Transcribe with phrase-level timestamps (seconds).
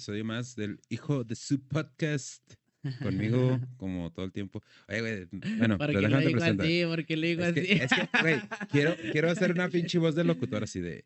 [0.00, 2.54] episodio más del Hijo de su Podcast.
[3.02, 4.62] Conmigo, como todo el tiempo.
[4.88, 5.26] Oye, güey,
[5.58, 6.82] bueno, ¿Por qué lo digo así?
[6.86, 7.66] ¿Por qué lo digo Es así?
[7.66, 8.40] que, es que, güey,
[8.70, 11.04] quiero, quiero hacer una pinche voz de locutor así de.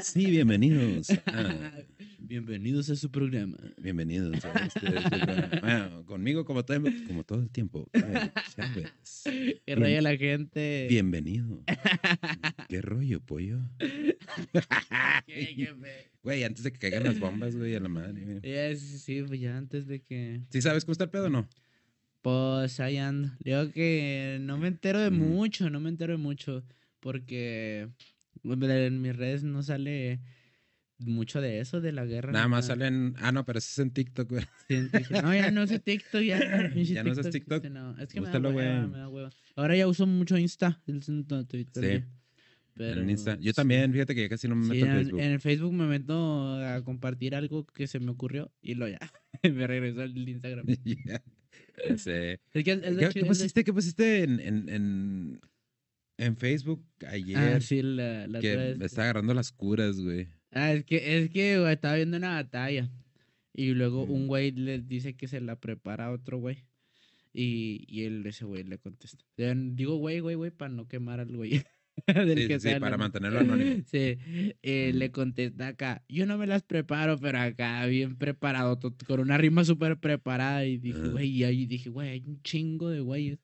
[0.00, 1.10] Sí, bienvenidos.
[1.26, 1.72] a-
[2.20, 3.56] Bienvenidos a su programa.
[3.80, 5.48] bienvenidos a este, este programa.
[5.60, 7.88] Bueno, conmigo, como todo, como todo el tiempo.
[8.56, 8.92] Chávez.
[9.64, 10.86] Que raya la gente.
[10.88, 11.62] Bienvenido.
[12.68, 13.58] ¿Qué rollo, pollo?
[13.78, 15.74] Qué- qué
[16.26, 18.20] Güey, antes de que caigan las bombas, güey, a la madre.
[18.24, 18.40] güey.
[18.76, 20.40] Sí, sí, pues ya antes de que.
[20.50, 21.48] ¿Sí sabes cómo está el pedo o no?
[22.20, 23.30] Pues ahí ando.
[23.38, 26.64] Digo que no me entero de mucho, no me entero de mucho.
[26.98, 27.88] Porque
[28.42, 30.18] en mis redes no sale
[30.98, 32.32] mucho de eso, de la guerra.
[32.32, 33.14] Nada más salen.
[33.20, 34.44] Ah, no, pero ese es en TikTok, güey.
[34.66, 35.22] Sí, en TikTok.
[35.22, 36.40] No, ya no uso TikTok, ya.
[36.74, 37.62] ¿Ya no usas TikTok?
[37.62, 37.96] sí, no.
[38.00, 39.30] Es que me da, hueva, me da hueva.
[39.54, 40.82] Ahora ya uso mucho Insta.
[40.88, 41.04] el-
[41.46, 41.90] Twitter, Sí.
[42.00, 42.08] ya.
[42.76, 43.38] Pero, en Insta.
[43.40, 45.20] Yo también, fíjate que casi no me Sí, meto en en, Facebook.
[45.20, 48.98] en el Facebook me meto a compartir algo que se me ocurrió y lo ya.
[49.42, 50.66] me regresó al Instagram.
[51.88, 52.38] Es que
[53.12, 55.40] ¿Qué, pusiste, qué pusiste en, en, en,
[56.18, 57.36] en Facebook ayer?
[57.36, 58.78] Ah, sí, la, la que otra vez.
[58.78, 60.28] me está agarrando las curas, güey.
[60.52, 62.90] Ah, es que, es que güey, estaba viendo una batalla.
[63.52, 64.10] Y luego Mm.
[64.10, 66.64] un güey le dice que se la prepara a otro güey.
[67.34, 69.22] Y, y él, ese güey le contesta.
[69.36, 71.50] Digo güey, güey, güey, para no quemar al güey.
[72.06, 73.82] del Sí, que sí, sea para mantenerlo anónimo.
[73.86, 74.18] Sí,
[74.62, 76.02] eh, le contesta acá.
[76.08, 80.64] Yo no me las preparo, pero acá bien preparado, con una rima súper preparada.
[80.64, 83.38] Y dije, güey, y ahí dije, güey, hay un chingo de güeyes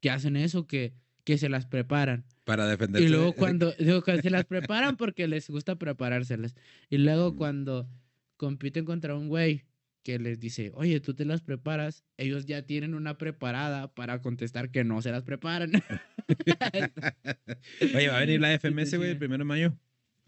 [0.00, 2.24] que hacen eso, que, que se las preparan.
[2.44, 3.06] Para defenderse.
[3.06, 6.54] Y luego cuando, digo, que se las preparan porque les gusta preparárselas.
[6.88, 7.88] Y luego cuando
[8.36, 9.64] compiten contra un güey
[10.02, 14.70] que les dice, oye, tú te las preparas, ellos ya tienen una preparada para contestar
[14.70, 15.72] que no se las preparan.
[17.94, 19.76] Oye, va a venir la FMS, güey, el primero de mayo.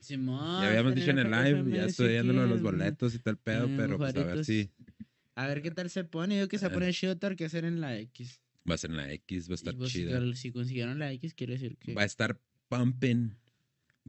[0.00, 0.62] Simón.
[0.62, 3.76] Ya habíamos dicho en el live, ya estoy viendo los boletos y tal pedo, quieren
[3.76, 4.70] pero pues a ver si
[5.36, 6.38] A ver qué tal se pone.
[6.38, 8.42] Yo que se pone chido que hacer en la X.
[8.68, 10.20] va a ser en la X, va a estar chida.
[10.34, 11.94] si consiguieron la X, quiere decir que.
[11.94, 13.36] Va a estar pumping.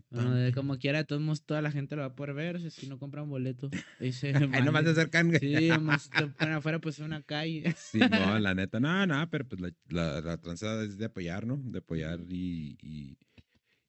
[0.09, 2.71] De como quiera, de todos toda la gente lo va a poder ver.
[2.71, 3.69] Si- no compran boleto.
[3.99, 5.31] Dice, Ahí nomás se acercan.
[5.39, 7.73] Sí, más te ponen afuera, pues una calle.
[7.77, 11.45] Sí, no, la neta, no, no, pero pues la, la, la tranza es de apoyar,
[11.45, 11.57] ¿no?
[11.63, 13.17] De apoyar y, y,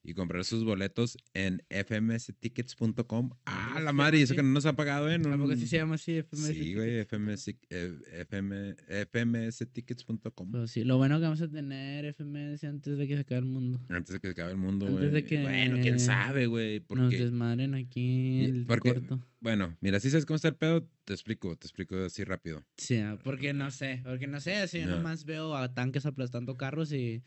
[0.05, 3.31] y comprar sus boletos en fmstickets.com.
[3.45, 5.17] Ah, ¿Cómo la madre, eso que no nos ha pagado, ¿eh?
[5.17, 6.21] No, ¿A poco sí se llama así?
[6.21, 8.75] FMS Sí, güey, FMS, eh, FM,
[9.11, 10.51] fmstickets.com.
[10.51, 13.45] Pues sí, lo bueno que vamos a tener FMS antes de que se acabe el
[13.45, 13.81] mundo.
[13.89, 15.23] Antes de que se acabe el mundo, Antes de güey.
[15.25, 16.79] que Bueno, quién sabe, güey.
[16.79, 19.25] Nos Porque, desmadren aquí el porque- corto.
[19.39, 22.63] bueno, mira, si sabes cómo está el pedo, te explico, te explico así rápido.
[22.77, 24.97] Sí, ah, porque no sé, porque no sé, así yo No.
[24.97, 27.23] nomás veo a tanques aplastando carros y...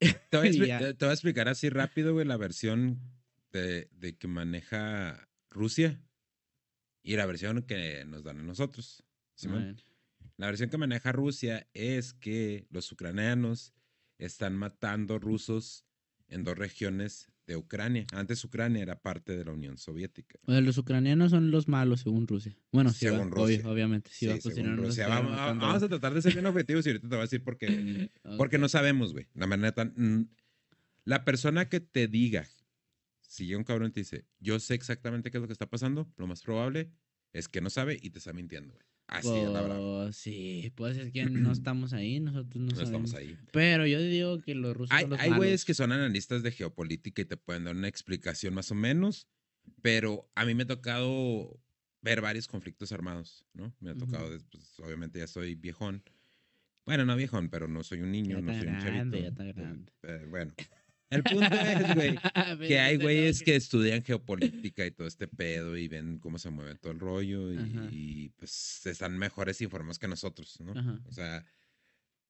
[0.30, 3.00] Te voy a, te- voy explicar así rápido, güey, la versión
[3.52, 6.00] de, de que maneja Rusia
[7.02, 9.04] y la versión que nos dan a nosotros.
[9.34, 9.80] Simón.
[10.36, 13.74] La versión que maneja Rusia es que los ucranianos
[14.18, 15.84] están matando rusos
[16.28, 18.06] en dos regiones de Ucrania.
[18.12, 20.38] Antes Ucrania era parte de la Unión Soviética.
[20.46, 22.56] Bueno, los ucranianos son los malos, según Rusia.
[22.70, 23.58] Bueno, sí, Según va, Rusia.
[23.58, 24.10] obvio, obviamente.
[24.12, 25.08] Sí, va, Sí, si según Rusia.
[25.08, 27.58] Vamos, vamos a tratar de ser bien objetivos y ahorita te voy a decir por
[27.58, 27.66] qué.
[28.38, 29.26] Porque no sabemos, güey.
[29.34, 29.92] La manera tan.
[29.96, 30.28] mm,
[31.04, 32.46] La persona que te diga,
[33.20, 35.66] si llega un cabrón y te dice, yo sé exactamente qué es lo que está
[35.68, 36.92] pasando, lo más probable
[37.32, 38.86] es que no sabe y te está mintiendo, güey.
[39.10, 39.78] Así es la verdad.
[39.80, 43.10] Pues, sí, pues es que no estamos ahí, nosotros no, No sabemos.
[43.10, 43.36] estamos ahí.
[43.52, 46.52] Pero yo digo que los rusos Hay, son los hay güeyes que son analistas de
[46.52, 49.26] geopolítica y te pueden dar una explicación más o menos,
[49.82, 51.60] pero a mí me ha tocado
[52.02, 53.74] ver varios conflictos armados, ¿no?
[53.80, 56.02] Me ha tocado, pues, obviamente ya soy viejón.
[56.86, 59.20] Bueno, no viejón, pero no soy un niño, Ya no soy un chavito.
[59.20, 59.92] ya está Eh, grande.
[60.02, 60.54] eh, bueno,
[61.10, 62.18] el punto es, güey,
[62.68, 66.76] que hay güeyes que estudian geopolítica y todo este pedo y ven cómo se mueve
[66.76, 70.72] todo el rollo y, pues están mejores informados que nosotros, ¿no?
[70.72, 71.00] Ajá.
[71.06, 71.44] O sea,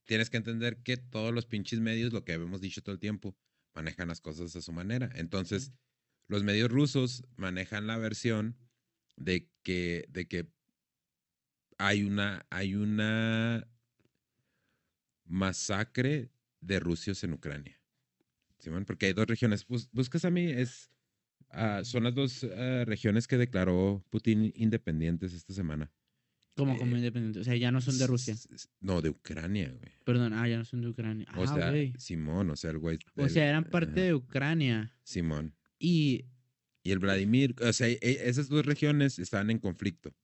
[0.06, 3.37] tienes que entender que todos los pinches medios, lo que hemos dicho todo el tiempo,
[3.75, 5.11] manejan las cosas a su manera.
[5.15, 5.73] Entonces,
[6.26, 8.56] los medios rusos manejan la versión
[9.17, 10.49] de que, de que
[11.79, 13.67] hay una, hay una
[15.25, 16.31] masacre
[16.61, 17.80] de rusios en Ucrania.
[18.61, 19.67] Simón, porque hay dos regiones.
[19.67, 20.91] Bus- buscas a mí, es,
[21.51, 25.91] ah, son las dos ah, regiones que declaró Putin independientes esta semana.
[26.57, 27.41] Como, como eh, independientes.
[27.41, 28.37] O sea, ya no son de Rusia.
[28.81, 29.93] No, de Ucrania, güey.
[30.05, 31.27] Perdón, ah, ya no son de Ucrania.
[31.37, 31.95] O ah, sea, güey.
[31.97, 32.99] Simón, o sea, el güey.
[33.17, 34.95] O sea, eran parte ajá, de Ucrania.
[35.03, 35.57] Simón.
[35.79, 36.27] Y.
[36.83, 40.17] Y el Vladimir, o sea, e- esas dos regiones están en conflicto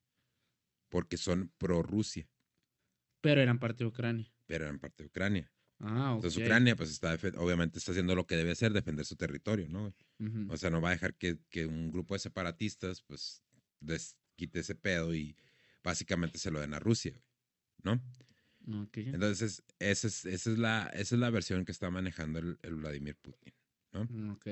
[0.88, 2.27] porque son pro-Rusia,
[3.21, 4.33] Pero eran parte de Ucrania.
[4.47, 5.53] pero eran parte de Ucrania.
[5.78, 6.12] Ah.
[6.14, 9.94] Entonces Ucrania, pues está, obviamente está haciendo lo que debe hacer, defender su territorio, ¿no?
[10.49, 13.43] O sea, no va a dejar que, que un grupo de separatistas, pues,
[13.81, 15.37] desquite ese pedo y
[15.82, 17.23] básicamente se lo den a Rusia,
[17.82, 18.02] ¿no?
[18.82, 18.96] Ok.
[18.96, 22.75] Entonces, esa es, esa es, la, esa es la versión que está manejando el, el
[22.76, 23.55] Vladimir Putin.
[24.32, 24.46] Ok.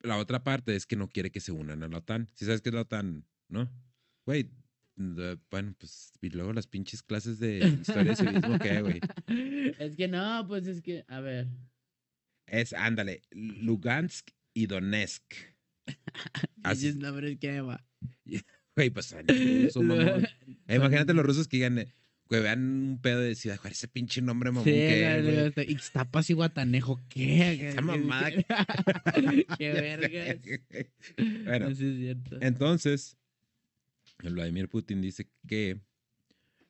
[0.00, 2.28] La otra parte es que no quiere que se unan a la OTAN.
[2.34, 3.68] Si sabes que es la OTAN, ¿no?
[4.24, 4.50] Güey,
[4.98, 9.00] de- bueno, pues, y luego las pinches clases de historia y civismo, ¿qué, güey?
[9.78, 11.46] Es que no, pues es que, a ver.
[12.46, 15.22] Es, ándale, Lugansk y Donetsk.
[16.62, 17.84] Así- Esos nombres que va.
[18.76, 19.82] Güey, pues, ruso.
[20.68, 21.84] Eh, Imagínate los rusos que digan,
[22.28, 22.60] güey, vean
[22.90, 25.36] un pedo de Ciudad Juárez, ese pinche nombre mamón Sí, que, güey.
[25.48, 27.70] hasta Ixtapas y Guatanejo, ¿qué?
[27.70, 28.30] Esa mamada
[29.58, 30.38] Qué vergas.
[31.44, 32.38] bueno, Sí, es cierto.
[32.40, 33.17] entonces,
[34.22, 35.80] Vladimir Putin dice que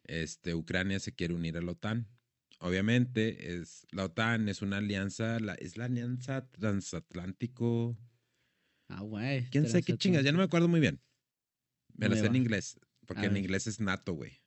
[0.04, 2.08] este, Ucrania se quiere unir a la OTAN.
[2.60, 7.96] Obviamente, es, la OTAN es una alianza, la, es la alianza transatlántico.
[8.88, 9.48] Ah, güey.
[9.50, 10.24] ¿Quién sabe qué chingas?
[10.24, 11.00] Ya no me acuerdo muy bien.
[11.94, 14.40] Me la sé en inglés, porque A en inglés es NATO, güey.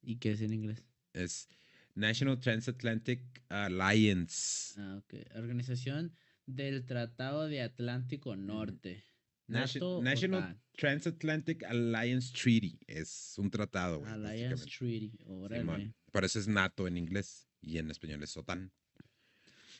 [0.00, 0.84] ¿Y qué es en inglés?
[1.12, 1.48] Es
[1.94, 4.74] National Transatlantic Alliance.
[4.80, 5.14] Ah, ok.
[5.36, 6.14] Organización
[6.46, 9.04] del Tratado de Atlántico Norte.
[9.46, 10.58] NATO, National.
[10.76, 12.78] Transatlantic Alliance Treaty.
[12.86, 14.12] Es un tratado, güey.
[14.12, 14.66] Alliance.
[14.66, 15.12] Treaty.
[15.26, 15.62] Órale.
[15.62, 15.94] Simón.
[16.10, 18.72] Por eso es NATO en inglés y en español es OTAN.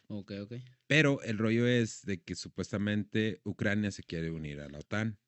[0.09, 0.55] Ok, ok.
[0.87, 5.19] Pero el rollo es de que supuestamente Ucrania se quiere unir a la OTAN,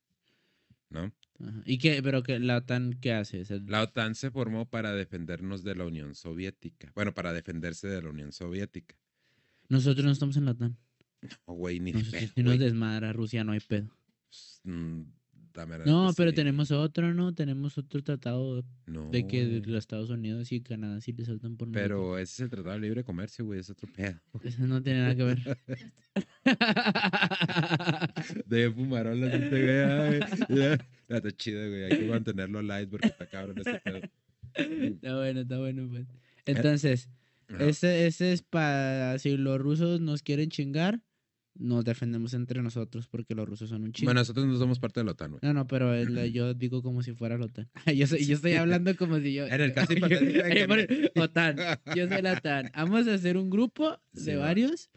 [0.90, 1.14] ¿no?
[1.40, 1.62] Ajá.
[1.64, 2.02] ¿Y qué?
[2.02, 3.42] ¿Pero que la OTAN qué hace?
[3.66, 6.92] La OTAN se formó para defendernos de la Unión Soviética.
[6.94, 8.96] Bueno, para defenderse de la Unión Soviética.
[9.68, 10.76] Nosotros no estamos en la OTAN.
[11.46, 13.95] Oh, güey, ni de pedo, si nos desmadra Rusia, no hay pedo.
[14.64, 15.02] Mm,
[15.54, 16.36] dame la No, pero sí.
[16.36, 17.34] tenemos otro, ¿no?
[17.34, 19.62] Tenemos otro tratado No, de que güey.
[19.62, 21.70] los Estados Unidos y Canadá sí le saltan por.
[21.72, 24.20] Pero ese es el Tratado de Libre Comercio, güey, es otro pedo.
[24.44, 25.58] Eso no tiene nada que ver.
[28.46, 30.78] De fumarolas este güey.
[31.08, 31.84] está chido, güey.
[31.84, 34.00] Hay que mantenerlo light porque está cabrón este pedo.
[34.54, 36.06] está bueno, está bueno, pues.
[36.46, 37.08] Entonces,
[37.48, 37.64] Ajá.
[37.66, 41.00] ese, ese es para si los rusos nos quieren chingar,
[41.58, 44.08] nos defendemos entre nosotros porque los rusos son un chingo.
[44.08, 45.40] Bueno, nosotros no somos parte de la OTAN, güey.
[45.42, 47.68] no, no, pero el- yo digo como si fuera la OTAN.
[47.96, 49.46] yo, soy- yo estoy hablando como si yo.
[49.50, 51.56] En el caso hipotético de que OTAN.
[51.94, 52.70] Yo soy la OTAN.
[52.74, 54.44] Vamos a hacer un grupo de Sí, va.
[54.46, 54.90] varios.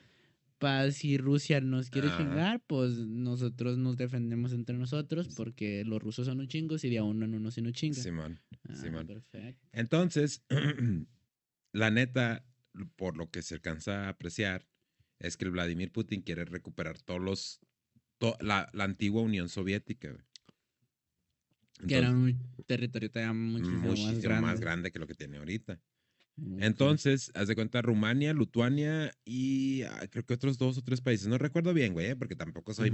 [0.58, 2.18] Para si Rusia nos quiere Ajá.
[2.18, 6.98] chingar, pues nosotros nos defendemos entre nosotros porque los rusos son un chingo y de
[6.98, 7.96] a uno en uno se nos chinga.
[8.02, 8.42] Simón.
[8.68, 9.08] Ah, Simón.
[9.08, 9.66] perfecto.
[9.72, 10.44] Entonces,
[11.72, 12.44] la neta,
[12.98, 14.66] por lo que se alcanza a apreciar,
[15.20, 17.60] es que el Vladimir Putin quiere recuperar todos los.
[18.18, 20.24] to- la, la antigua Unión Soviética, güey.
[21.88, 22.38] Que era un
[22.68, 24.42] territorio todavía muchísimo, muchísimo más grande.
[24.42, 25.74] más grande que lo que tiene ahorita.
[26.38, 26.62] Ok.
[26.62, 31.28] Entonces, haz de cuenta Rumania, Lituania y ah, creo que otros dos o tres países.
[31.28, 32.92] No recuerdo bien, güey, eh, porque tampoco soy,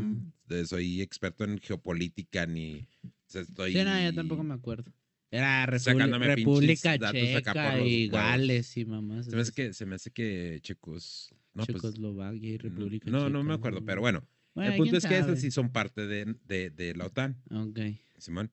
[0.50, 2.88] eh, soy experto en geopolítica ni.
[3.04, 4.92] o sea, estoy, Sí, no, yo tampoco me acuerdo.
[5.32, 8.08] Era República Checa y.
[8.08, 9.26] Gales y mamás.
[9.26, 11.34] Se me hace que, se me hace que checos.
[11.56, 14.28] No, pues, Checoslovaquia y República no, no Checa, me acuerdo, pero bueno.
[14.54, 17.80] Bueno, el punto es que esas sí son parte de, de, de la OTAN, Ok.
[18.18, 18.52] Simón.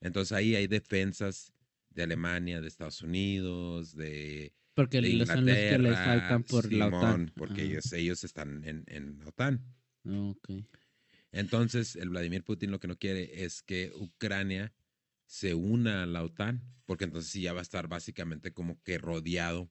[0.00, 1.54] Entonces ahí hay defensas
[1.90, 6.88] de Alemania, de Estados Unidos, de, Porque de son los que les faltan por la
[6.88, 7.32] OTAN.
[7.34, 9.64] porque Ah, ellos, ellos están en, en la OTAN.
[10.04, 10.50] Ok.
[11.32, 14.72] Entonces, el Vladimir Putin lo que no quiere es que Ucrania
[15.26, 18.98] se una a la OTAN, porque entonces sí ya va a estar básicamente como que
[18.98, 19.70] rodeado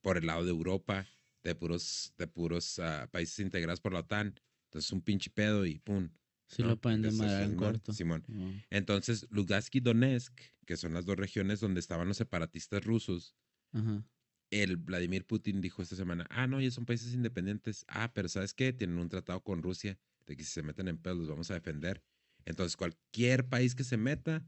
[0.00, 1.06] por el lado de Europa,
[1.48, 4.34] de puros, de puros ah, países integrados por la OTAN.
[4.68, 6.08] Entonces, un pinche pedo y pum.
[6.46, 6.68] Sí ¿no?
[6.68, 7.92] lo pueden demandar en corto.
[7.92, 8.24] Simón.
[8.28, 8.50] Oh.
[8.70, 13.34] Entonces, Lugansk y Donetsk, que son las dos regiones donde estaban los separatistas rusos,
[13.72, 14.02] Ajá.
[14.50, 17.84] el Vladimir Putin dijo esta semana, ah, no, ya son países independientes.
[17.88, 18.72] Ah, pero ¿sabes qué?
[18.72, 21.54] Tienen un tratado con Rusia de que si se meten en pedos los vamos a
[21.54, 22.02] defender.
[22.44, 24.46] Entonces, cualquier país que se meta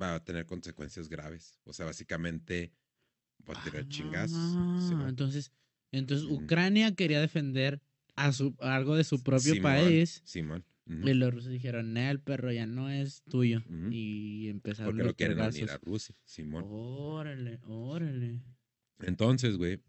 [0.00, 1.58] va a tener consecuencias graves.
[1.64, 2.74] O sea, básicamente
[3.48, 3.86] va a tirar.
[4.34, 5.52] Ah, entonces,
[5.92, 6.26] entonces.
[6.30, 7.80] Ucrania quería defender
[8.16, 10.22] a su algo de su propio Simón, país.
[10.24, 10.64] Simón.
[10.86, 13.62] Y los rusos dijeron, "No, el perro ya no es tuyo.
[13.90, 15.70] Y empezaron Porque los lo quieren unir vergazos.
[15.74, 16.14] a Rusia.
[16.24, 16.64] Simón.
[16.66, 18.40] Órale, órale.
[19.00, 19.82] Entonces, güey,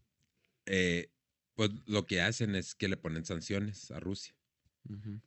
[0.66, 1.10] eh,
[1.56, 4.36] pues lo que hacen es que le ponen sanciones a Rusia.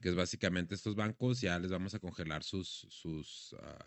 [0.00, 3.86] Que es básicamente estos bancos ya les vamos a congelar sus, sus, ah,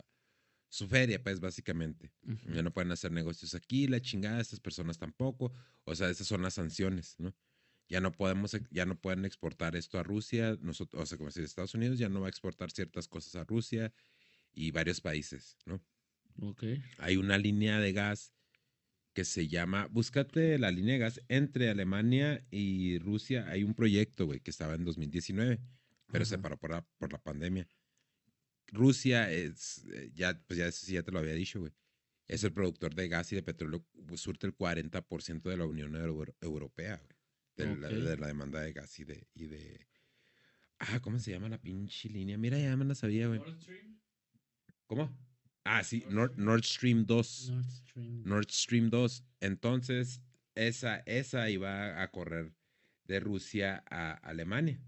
[0.70, 2.12] su feria, pues básicamente.
[2.54, 5.52] Ya no pueden hacer negocios aquí, la chingada, estas personas tampoco.
[5.84, 7.34] O sea, esas son las sanciones, ¿no?
[7.88, 11.42] Ya no podemos, ya no pueden exportar esto a Rusia, nosotros, o sea, como si
[11.42, 13.94] Estados Unidos ya no va a exportar ciertas cosas a Rusia
[14.54, 15.82] y varios países, ¿no?
[16.42, 16.64] Ok.
[16.98, 18.34] Hay una línea de gas
[19.14, 23.46] que se llama, búscate la línea de gas entre Alemania y Rusia.
[23.48, 25.62] Hay un proyecto, güey, que estaba en 2019,
[26.12, 27.68] pero se paró por la, por la pandemia.
[28.68, 31.74] Rusia es, eh, ya, pues ya, ya te lo había dicho, güey.
[32.28, 35.96] Es el productor de gas y de petróleo, pues, surte el 40% de la Unión
[35.96, 37.16] Euro- Europea, güey.
[37.58, 37.94] De, la, Ok.
[37.94, 39.88] de la demanda de gas y de, y de...
[40.80, 42.38] Ah, ¿cómo se llama la pinche línea?
[42.38, 43.40] Mira, ya me la sabía, güey.
[44.88, 45.10] ¿Cómo?
[45.64, 47.50] Ah, sí, Nord, Nord Stream 2.
[47.52, 48.24] Nord Stream.
[48.26, 49.24] Nord Stream 2.
[49.40, 50.22] Entonces,
[50.54, 52.54] esa, esa iba a correr
[53.06, 54.80] de Rusia a Alemania.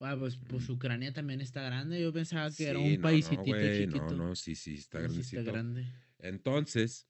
[0.00, 2.00] Ah, pues, pues Ucrania también está grande.
[2.00, 4.10] Yo pensaba que era un no, no, güey, chiquito.
[4.10, 5.86] No, no, sí, sí, está No, sí está grande.
[6.18, 7.08] Entonces,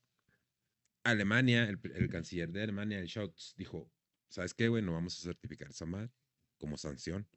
[1.03, 3.91] Alemania, el, el canciller de Alemania, el Scholz, dijo,
[4.29, 4.83] ¿sabes qué, güey?
[4.83, 6.11] No vamos a certificar esa madre
[6.59, 7.29] como sanción.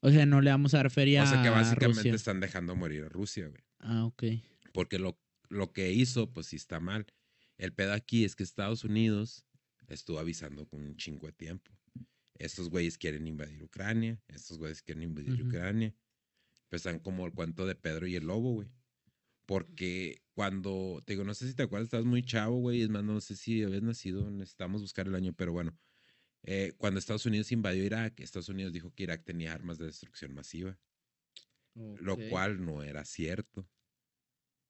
[0.00, 2.14] O sea, no le vamos a dar feria O sea que a básicamente Rusia.
[2.14, 3.62] están dejando morir a Rusia, güey.
[3.78, 4.24] Ah, ok.
[4.72, 7.06] Porque lo, lo que hizo, pues sí está mal.
[7.56, 9.46] El pedo aquí es que Estados Unidos
[9.86, 11.70] estuvo avisando con un chingo de tiempo.
[12.38, 15.42] Estos güeyes quieren invadir Ucrania, estos güeyes quieren invadir.
[15.46, 15.94] Ucrania.
[16.68, 18.68] Pues están como el cuento de Pedro y el lobo, güey.
[19.46, 22.82] Porque cuando, te digo, no sé si te acuerdas, estabas muy chavo, güey.
[22.82, 25.76] Es más, no sé si habías nacido, necesitamos buscar el año, pero bueno.
[26.44, 30.32] eh, cuando Estados Unidos invadió Irak, Estados Unidos dijo que Irak tenía armas de destrucción
[30.34, 30.78] masiva,
[31.74, 33.68] lo cual no era cierto.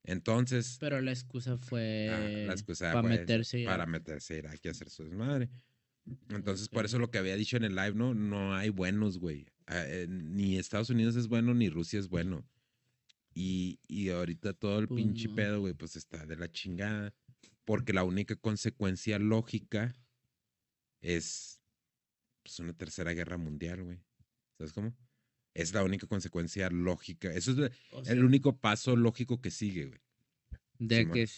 [0.05, 4.61] Entonces, Pero la excusa fue Ah, la excusa para fue meterse para meterse a Irak
[4.65, 5.49] y hacer su desmadre.
[6.31, 9.47] Entonces, por eso lo que había dicho en el live, no, no hay buenos, güey.
[9.67, 12.45] Ah, eh, ni Estados Unidos es bueno, ni Rusia es bueno.
[13.35, 15.35] Y, y ahorita todo el Pues pinche no.
[15.37, 17.15] pedo, güey, pues está de la chingada.
[17.65, 19.95] Porque la única consecuencia lógica
[21.01, 21.61] es
[22.43, 23.99] pues, una tercera guerra mundial, güey.
[24.59, 24.95] ¿Sabes cómo?
[25.55, 27.33] Es la única consecuencia lógica.
[27.33, 30.01] Eso es de- o sea, el único paso lógico que sigue, güey.
[30.79, 31.29] de que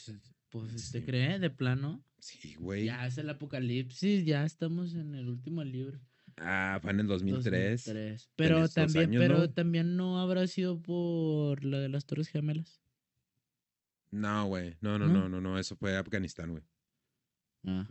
[0.49, 0.93] pues Sí.
[0.93, 2.03] te cree de plano.
[2.25, 2.87] Sí, güey.
[2.87, 6.01] Ya es el apocalipsis, ya estamos en el último libro.
[6.39, 7.85] Ah, fue en el 2003.
[7.85, 8.31] 2003.
[8.35, 9.51] Pero también, años, pero ¿no?
[9.51, 12.81] también no habrá sido por la de las Torres Gemelas.
[14.11, 14.75] No, güey.
[14.81, 15.13] No, no, ¿No?
[15.13, 15.59] no, no, no.
[15.59, 16.63] Eso fue Afganistán, güey.
[17.67, 17.87] Ah,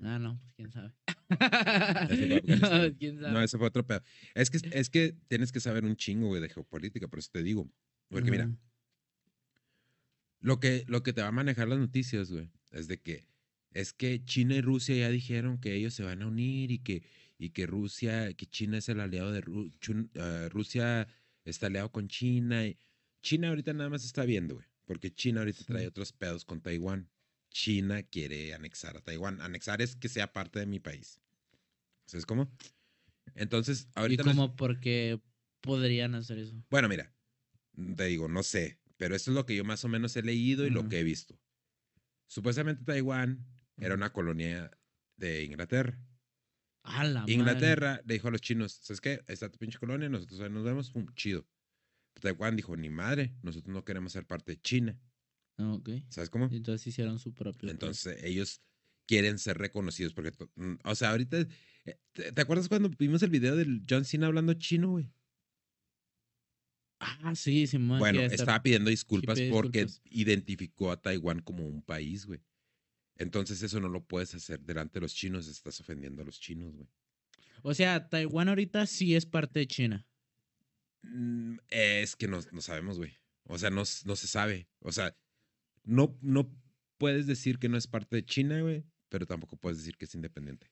[0.00, 0.92] ah no, pues quién sabe.
[2.98, 3.20] quién.
[3.20, 4.02] No, eso fue otro pedo.
[4.34, 7.44] Es que, es que tienes que saber un chingo, güey, de geopolítica, por eso te
[7.44, 7.70] digo.
[8.08, 8.50] Porque mira,
[10.40, 13.35] lo que, lo que te va a manejar las noticias, güey, es de que
[13.80, 17.02] es que China y Rusia ya dijeron que ellos se van a unir y que,
[17.38, 21.06] y que Rusia, que China es el aliado de Ru- Chun- ah, Rusia
[21.44, 22.78] está aliado con China y
[23.22, 25.86] China ahorita nada más está viendo, güey, porque China ahorita trae Sí.
[25.88, 27.10] otros pedos con Taiwán.
[27.50, 29.40] China quiere anexar a Taiwán.
[29.40, 31.20] Anexar es que sea parte de mi país.
[32.06, 32.50] ¿Sabes cómo?
[33.34, 34.22] Entonces, ¿Y ahorita...
[34.24, 35.20] no es- como porque
[35.60, 36.54] podrían hacer eso?
[36.70, 37.12] bueno, mira,
[37.96, 40.66] te digo, no sé, pero esto es lo que yo más o menos he leído
[40.66, 41.38] y lo que he visto.
[42.26, 43.44] Supuestamente Taiwán
[43.78, 44.70] era una colonia
[45.16, 45.98] de Inglaterra.
[46.82, 47.32] A la madre.
[47.32, 49.22] Inglaterra le dijo a los chinos, ¿sabes qué?
[49.26, 51.46] Está tu pinche colonia, nosotros ahí nos vemos, pum, chido.
[52.20, 54.98] Taiwán dijo, ni madre, nosotros no queremos ser parte de China.
[55.58, 55.90] Ah, Ok.
[56.08, 56.48] ¿Sabes cómo?
[56.52, 57.60] Entonces hicieron su propio.
[57.62, 57.72] país.
[57.72, 58.60] Entonces ellos
[59.06, 61.38] quieren ser reconocidos porque, mm, o sea, ahorita,
[61.84, 65.10] eh, ¿te, te acuerdas cuando vimos el video del John Cena hablando chino, güey?
[66.98, 67.98] Ah, sí, Simón.
[67.98, 70.00] Bueno, estaba pidiendo disculpas porque disculpas.
[70.10, 72.40] identificó a Taiwán como un país, güey.
[73.18, 76.74] Entonces eso no lo puedes hacer delante de los chinos, estás ofendiendo a los chinos,
[76.74, 76.88] güey.
[77.62, 80.06] O sea, Taiwán ahorita sí es parte de China.
[81.02, 83.12] Mm, Es que no, no sabemos, güey.
[83.44, 84.68] O sea, no, no se sabe.
[84.80, 85.16] O sea,
[85.84, 86.52] no, no
[86.98, 90.14] puedes decir que no es parte de China, güey, pero tampoco puedes decir que es
[90.14, 90.70] independiente.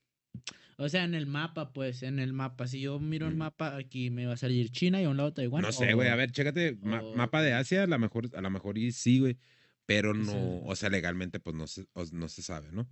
[0.77, 2.67] O sea, en el mapa, pues, en el mapa.
[2.67, 5.33] Si yo miro el mapa, aquí me va a salir China y a un lado
[5.33, 5.63] Taiwán.
[5.63, 6.09] no sé, güey.
[6.09, 8.91] o- A ver, chécate, ma- mapa de Asia, a lo mejor, a lo mejor y
[8.91, 9.37] sí, güey.
[9.87, 12.88] Pero no, o sea, legalmente, pues no se, no se sabe, ¿no?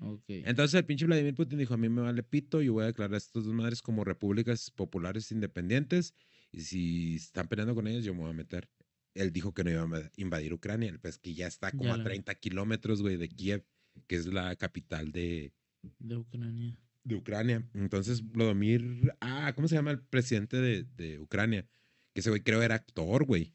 [0.00, 0.24] Ok.
[0.28, 3.14] Entonces el pinche Vladimir Putin dijo, a mí me vale pito, yo voy a declarar
[3.14, 6.14] a estas dos madres como repúblicas populares independientes
[6.50, 8.68] y si están peleando con ellos, yo me voy a meter.
[9.14, 11.84] Él dijo que no iba a inva- invadir Ucrania, el pues que ya está como
[11.84, 13.64] Ya a lo- 30 kilómetros, güey, de Kiev,
[14.08, 15.52] que es la capital de,
[15.98, 16.76] De Ucrania.
[17.04, 17.68] de Ucrania.
[17.74, 21.68] Entonces Vladimir, ah, ¿cómo se llama el presidente de, de Ucrania?
[22.14, 23.54] Que ese güey creo era actor, güey.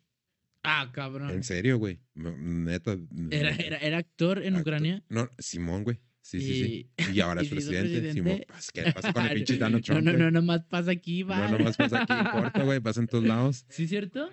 [0.69, 1.29] Ah, cabrón.
[1.31, 1.99] En serio, güey.
[2.13, 2.97] No, Neta.
[3.31, 4.61] Era, era, era actor en Actor.
[4.61, 5.03] Ucrania.
[5.09, 5.97] No, Simón, güey.
[6.21, 6.91] Sí, sí, sí.
[7.13, 8.11] Y- ahora y es presidente.
[8.11, 10.01] Simón, pues, ¿qué pasa con el pinche Donald No, Trump?
[10.03, 10.23] no, güey?
[10.23, 11.49] no, nomás pasa aquí, va.
[11.49, 13.65] No, nomás pasa aquí en corto, güey, pasa en todos lados.
[13.69, 14.29] ¿Sí, cierto?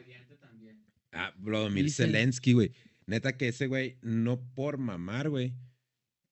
[1.13, 2.73] Ah, Vladimir Zelensky, güey.
[3.07, 5.55] Neta que ese güey, no por mamar, güey,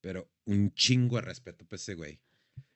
[0.00, 2.18] pero un chingo de respeto para ese güey.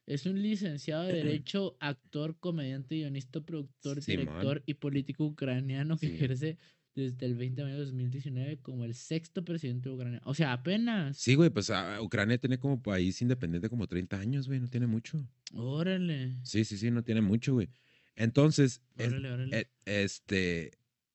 [0.06, 4.26] Es un licenciado de Derecho, actor, comediante, guionista, productor, Simón.
[4.26, 6.14] director y político ucraniano que Sí.
[6.14, 6.58] ejerce
[6.96, 10.20] desde el 20 de mayo de 2019 como el sexto presidente de Ucrania.
[10.24, 11.16] O sea, apenas.
[11.18, 14.86] Sí, güey, pues ah, Ucrania tiene como país independiente como 30 años, güey, no tiene
[14.86, 15.24] mucho.
[15.54, 16.36] Órale.
[16.42, 17.68] Sí, sí, sí, no tiene mucho, güey.
[18.16, 19.58] Entonces, es- Órale, órale.
[19.58, 20.72] e- este,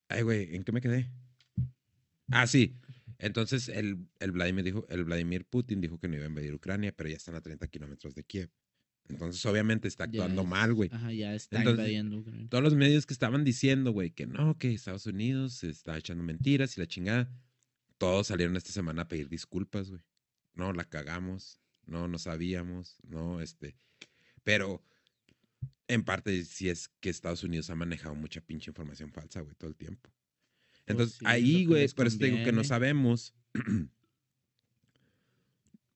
[0.08, 1.10] Ay, güey, ¿en qué me quedé?
[2.30, 2.76] Ah, sí.
[3.18, 6.92] Entonces el, el, Vladimir dijo, el Vladimir Putin dijo que no iba a invadir Ucrania,
[6.92, 8.50] pero ya están a 30 kilómetros de Kiev.
[9.08, 10.88] Entonces, obviamente, está actuando mal, güey.
[10.92, 12.24] Ajá, ya está Entonces, invadiendo.
[12.48, 16.22] Todos los medios que estaban diciendo, güey, que no, que Estados Unidos se está echando
[16.22, 17.30] mentiras y la chingada,
[17.98, 20.02] todos salieron esta semana a pedir disculpas, güey.
[20.54, 23.74] No, la cagamos, no, no sabíamos, no, este.
[24.44, 24.82] Pero
[25.88, 29.68] en parte sí es que Estados Unidos ha manejado mucha pinche información falsa, güey, todo
[29.68, 30.10] el tiempo.
[30.86, 33.34] Entonces, Pues sí, ahí, güey, por eso te digo que no sabemos.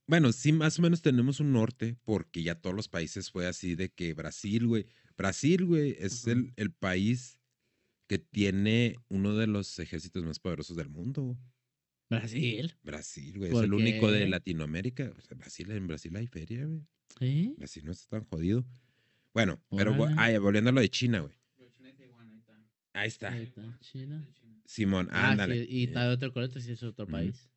[0.06, 3.74] Bueno, sí, más o menos tenemos un norte, porque ya todos los países fue así
[3.74, 4.86] de que Brasil, güey.
[5.16, 7.40] Brasil, güey, es el, el país
[8.06, 11.22] que tiene uno de los ejércitos más poderosos del mundo.
[11.22, 11.36] güey.
[12.08, 12.74] Brasil.
[12.84, 14.28] Brasil, güey, es ¿Por el único de?
[14.28, 15.12] Latinoamérica.
[15.16, 16.82] O sea, Brasil, en Brasil hay feria, güey.
[17.20, 17.54] ¿Eh?
[17.56, 18.64] Brasil no está tan jodido.
[19.34, 21.34] Bueno, pero ah, ya, volviendo a lo de China, güey.
[22.92, 23.32] Ahí está.
[23.32, 24.26] Ahí está, China.
[24.64, 25.66] Simón, Ah, ándale.
[25.66, 27.48] sí, y está otro coleto si es otro país.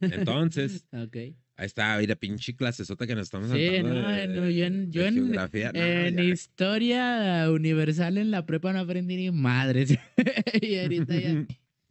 [0.00, 1.16] Entonces, Ok.
[1.16, 5.02] ahí está, mira, pinche clasesota que nos estamos Sí, no, de- no, yo en, yo
[5.06, 5.72] en, geografía.
[5.72, 6.22] No, en ya.
[6.22, 9.96] historia universal en la prepa no aprendí ni madres.
[10.62, 11.46] y ahorita ya,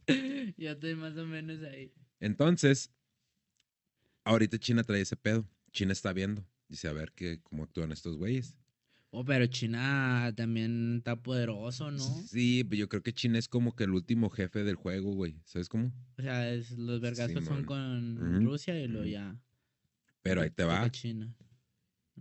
[0.58, 1.92] ya estoy más o menos ahí.
[2.20, 2.92] Entonces,
[4.24, 5.48] ahorita China trae ese pedo.
[5.72, 6.46] China está viendo.
[6.70, 8.56] Dice, a ver qué, cómo actúan estos güeyes.
[9.16, 12.00] Oh, pero China también está poderoso, ¿no?
[12.00, 15.40] Sí, pero yo creo que China es como que el último jefe del juego, güey.
[15.46, 15.92] ¿Sabes cómo?
[16.18, 19.40] O sea, es- los vergazos son con Rusia y luego ya.
[20.24, 20.90] Pero ahí te va.
[20.90, 21.32] China.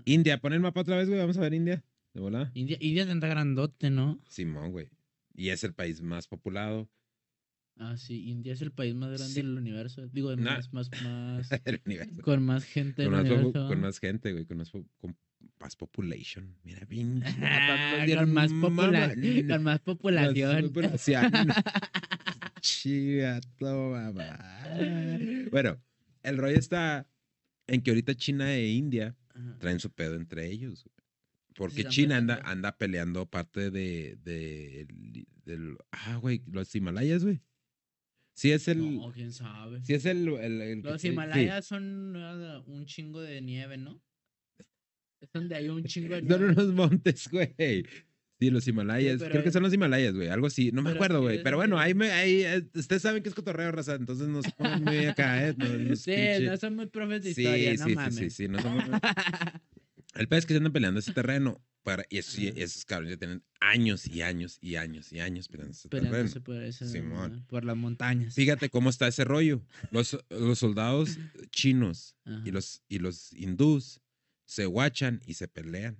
[0.05, 1.19] India, pon el mapa otra vez, güey.
[1.19, 1.83] Vamos a ver India.
[2.13, 2.51] De volada.
[2.53, 4.21] India, India está grandote, ¿no?
[4.29, 4.91] Simón, güey.
[5.35, 6.91] Y es el país más populado
[7.79, 9.41] Ah, sí, India es el país más grande Sí.
[9.41, 10.07] del universo.
[10.09, 10.57] Digo, Nah.
[10.57, 12.21] más, más, más, del universo.
[12.23, 13.67] con más gente Con del más, popu- universo.
[13.69, 14.45] con más gente, güey.
[14.45, 15.17] Con más, con
[15.61, 16.57] más population.
[16.65, 17.23] Mira, bien.
[17.43, 19.15] Ah, con, más popula-
[19.49, 20.73] con más población.
[20.73, 21.33] población.
[22.61, 24.39] Chiga, toma, mamá.
[25.51, 25.81] Bueno,
[26.23, 27.09] el rollo está
[27.67, 29.59] en que ahorita China e India Ajá.
[29.59, 30.89] traen su pedo entre ellos.
[31.55, 34.87] Porque China anda, anda peleando parte de, de,
[35.45, 37.43] del- Ah, güey, los Himalayas, güey.
[38.35, 38.97] Sí es el...
[38.97, 39.85] No, quién sabe.
[39.85, 40.27] Sí es el...
[40.29, 41.09] el- Los sí.
[41.09, 44.01] Himalayas son ah, un chingo de nieve, ¿no?
[45.23, 47.55] Es donde hay un chingo de Son unos montes, güey.
[48.39, 49.19] Sí, los Himalayas.
[49.21, 50.27] pero Creo que son los Himalayas, güey.
[50.29, 50.73] Algo así.
[50.73, 51.43] No me pero acuerdo, sí güey.
[51.45, 53.95] Pero bueno, ahí me, ahí, eh, ustedes saben que es cotorreo, raza.
[53.95, 55.55] Entonces nos pongan muy acá, ¿eh?
[55.57, 58.15] No, no es Sí, pinche- no son muy profes de sí, historia, no sí, mames.
[58.17, 58.85] sí, sí, sí, no somos-
[60.15, 61.61] El pez que se andan peleando ese terreno.
[61.85, 62.59] Para, y eso- y Ajá.
[62.61, 66.45] esos cabrones ya tienen años y años y años y años peleando ese Peleándose terreno.
[66.45, 67.45] por, ese- Simón.
[67.49, 68.35] por las montañas.
[68.35, 69.63] Fíjate cómo está ese rollo.
[69.91, 71.19] Los, los soldados
[71.51, 72.43] chinos Ajá.
[72.45, 74.01] y los, y los hindús
[74.53, 75.97] se guachan y se pelean,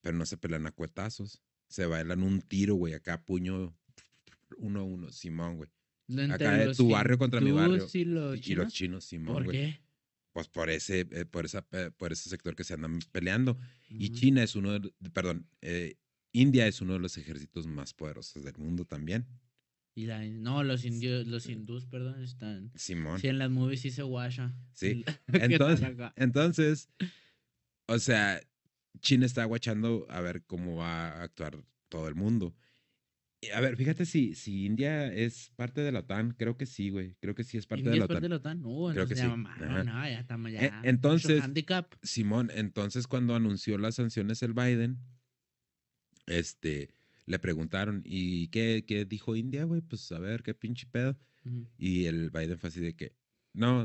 [0.00, 1.40] pero no se pelean a cuetazos.
[1.68, 3.72] Se bailan un tiro, güey, acá puño
[4.58, 5.70] uno a uno, Simón, güey.
[6.30, 7.86] Acá de tu barrio contra mi barrio.
[7.92, 8.64] Y los Y, chinos.
[8.64, 9.56] los chinos, Simón, ¿Por güey.
[9.58, 9.80] qué?
[10.32, 11.64] Pues por ese, eh, por esa,
[11.96, 13.56] por ese sector que se andan peleando.
[13.88, 14.14] Y Ujú.
[14.18, 15.94] China es uno de, perdón, eh,
[16.32, 19.24] India es uno de los ejércitos más poderosos del mundo también.
[19.94, 22.72] Y la- no, los indios, los hindús, perdón, están.
[22.74, 23.20] Simón.
[23.20, 24.52] Sí, en las movies sí se guasha.
[24.72, 25.04] Sí.
[25.28, 25.80] Entonces,
[26.16, 26.88] entonces,
[27.86, 28.40] o sea,
[29.00, 32.54] China está guachando a ver cómo va a actuar todo el mundo.
[33.54, 36.30] A ver, fíjate si, si India es parte de la OTAN.
[36.32, 37.14] Creo que sí, güey.
[37.20, 38.22] Creo que sí es parte ¿India de la es parte OTAN.
[38.22, 38.62] de la OTAN?
[38.62, 39.28] No, Creo que ya sí.
[39.28, 39.84] mamaron, Ajá.
[39.84, 40.60] no, ya estamos ya.
[40.64, 41.42] E- mucho entonces-.
[42.02, 44.98] Simón, entonces cuando anunció las sanciones el Biden,
[46.26, 46.94] este,
[47.26, 49.82] le preguntaron, ¿y qué, qué dijo India, güey?
[49.82, 51.18] Pues a ver, qué pinche pedo.
[51.76, 53.14] Y el Biden fue así de que,
[53.52, 53.84] no,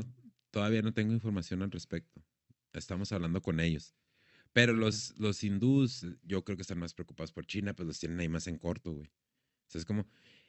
[0.50, 2.22] todavía no tengo información al respecto.
[2.72, 3.94] Estamos hablando con ellos.
[4.52, 8.18] Pero los, los hindús, yo creo que están más preocupados por China, pues los tienen
[8.20, 9.06] ahí más en corto, güey.
[9.08, 10.06] O sea, es como...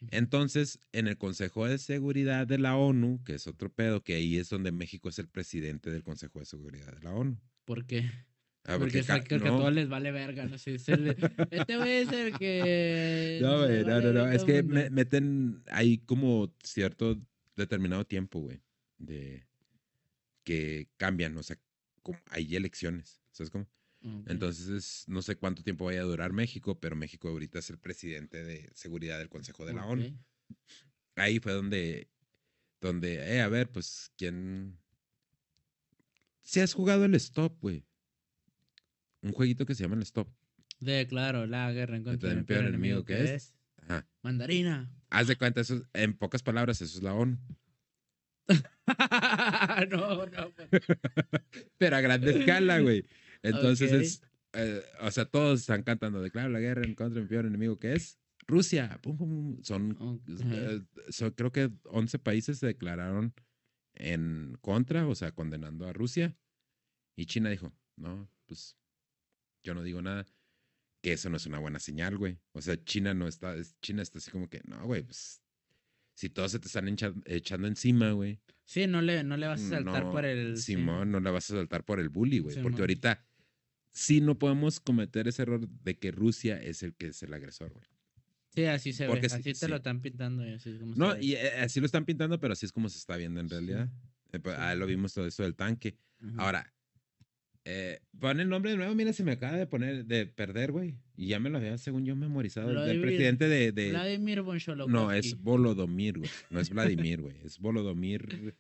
[0.09, 4.37] Entonces, en el Consejo de Seguridad de la ONU, que es otro pedo, que ahí
[4.37, 7.39] es donde México es el presidente del Consejo de Seguridad de la ONU.
[7.65, 8.09] ¿Por qué?
[8.63, 10.73] Ah, porque ca- el que, a todos les vale verga, no sé.
[10.75, 13.39] este güey es el que.
[13.43, 14.31] No, güey, no, no, no.
[14.31, 17.21] Es que me- meten ahí como cierto
[17.55, 18.63] determinado tiempo, güey,
[18.97, 19.45] de
[20.43, 21.57] que cambian, o sea,
[22.01, 23.67] como hay elecciones, ¿sabes cómo?
[24.25, 27.77] Entonces, es- no sé cuánto tiempo vaya a durar México, pero México ahorita es el
[27.77, 30.05] presidente de seguridad del Consejo de la ONU.
[30.07, 30.57] Ok.
[31.17, 32.09] Ahí fue donde,
[32.79, 34.79] donde, eh, a ver, pues, ¿quién?
[36.41, 37.85] Si has jugado el stop, güey.
[39.21, 40.27] Un jueguito que se llama el stop.
[40.79, 43.53] Declaro la guerra en contra del peor enemigo que es.
[43.77, 44.07] Ajá.
[44.23, 44.91] Mandarina.
[45.11, 47.37] Haz de cuenta, eso, es- en pocas palabras, eso es la ONU.
[49.89, 50.51] no, no.
[50.51, 50.69] pues.
[51.77, 53.05] pero a grande escala, güey.
[53.43, 54.21] Entonces es,
[54.53, 57.79] eh, o sea, todos están cantando, declaro la guerra en contra de mi peor enemigo
[57.79, 63.33] que es Rusia, pum, pum, son, eh, son- creo que 11 países se declararon
[63.95, 66.35] en contra, o sea, condenando a Rusia.
[67.15, 68.77] Y China dijo, no, pues
[69.63, 70.25] yo no digo nada.
[71.03, 72.37] Que eso no es una buena señal, güey.
[72.51, 75.41] O sea, China no está, es- China está así como que, no, güey, pues
[76.21, 76.87] si todos se te están
[77.25, 78.39] echando encima, güey.
[78.63, 80.55] Sí, no le, no le vas a saltar no, por el.
[80.57, 80.73] sí.
[80.75, 82.53] Simón, no la vas a saltar por el bully, güey.
[82.53, 82.63] Simón.
[82.71, 83.25] Porque ahorita
[83.89, 87.71] sí no podemos cometer ese error de que Rusia es el que es el agresor,
[87.73, 87.85] güey.
[88.53, 89.29] Sí, así se Porque ve.
[89.29, 89.67] sí- Así te sí.
[89.67, 90.45] lo están pintando.
[90.47, 92.71] Y así es como se No, y eh, así lo están pintando, pero así es
[92.71, 93.55] como se está viendo en Sí.
[93.55, 93.89] realidad.
[94.31, 94.61] Eh, pues, Sí.
[94.61, 95.97] ahí lo vimos todo eso del tanque.
[96.21, 96.35] Ajá.
[96.43, 96.73] Ahora,
[97.65, 98.95] eh, pon el nombre de nuevo.
[98.95, 100.97] Mira, se me acaba de poner, de perder, güey.
[101.15, 102.69] Y ya me lo había, según yo, memorizado.
[102.69, 103.71] el- Del Vladimir- presidente de.
[103.71, 104.93] de- Vladimir von Sholokovsky.
[104.93, 106.29] no, es Volodomir, güey.
[106.49, 107.35] No es Vladimir, güey.
[107.43, 108.55] Es Volodomir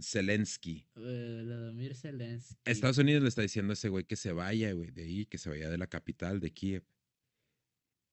[0.00, 0.86] Zelensky.
[0.94, 2.56] Vladimir Zelensky.
[2.64, 5.38] Estados Unidos le está diciendo a ese güey que se vaya, güey, de ahí, que
[5.38, 6.84] se vaya de la capital, de Kiev.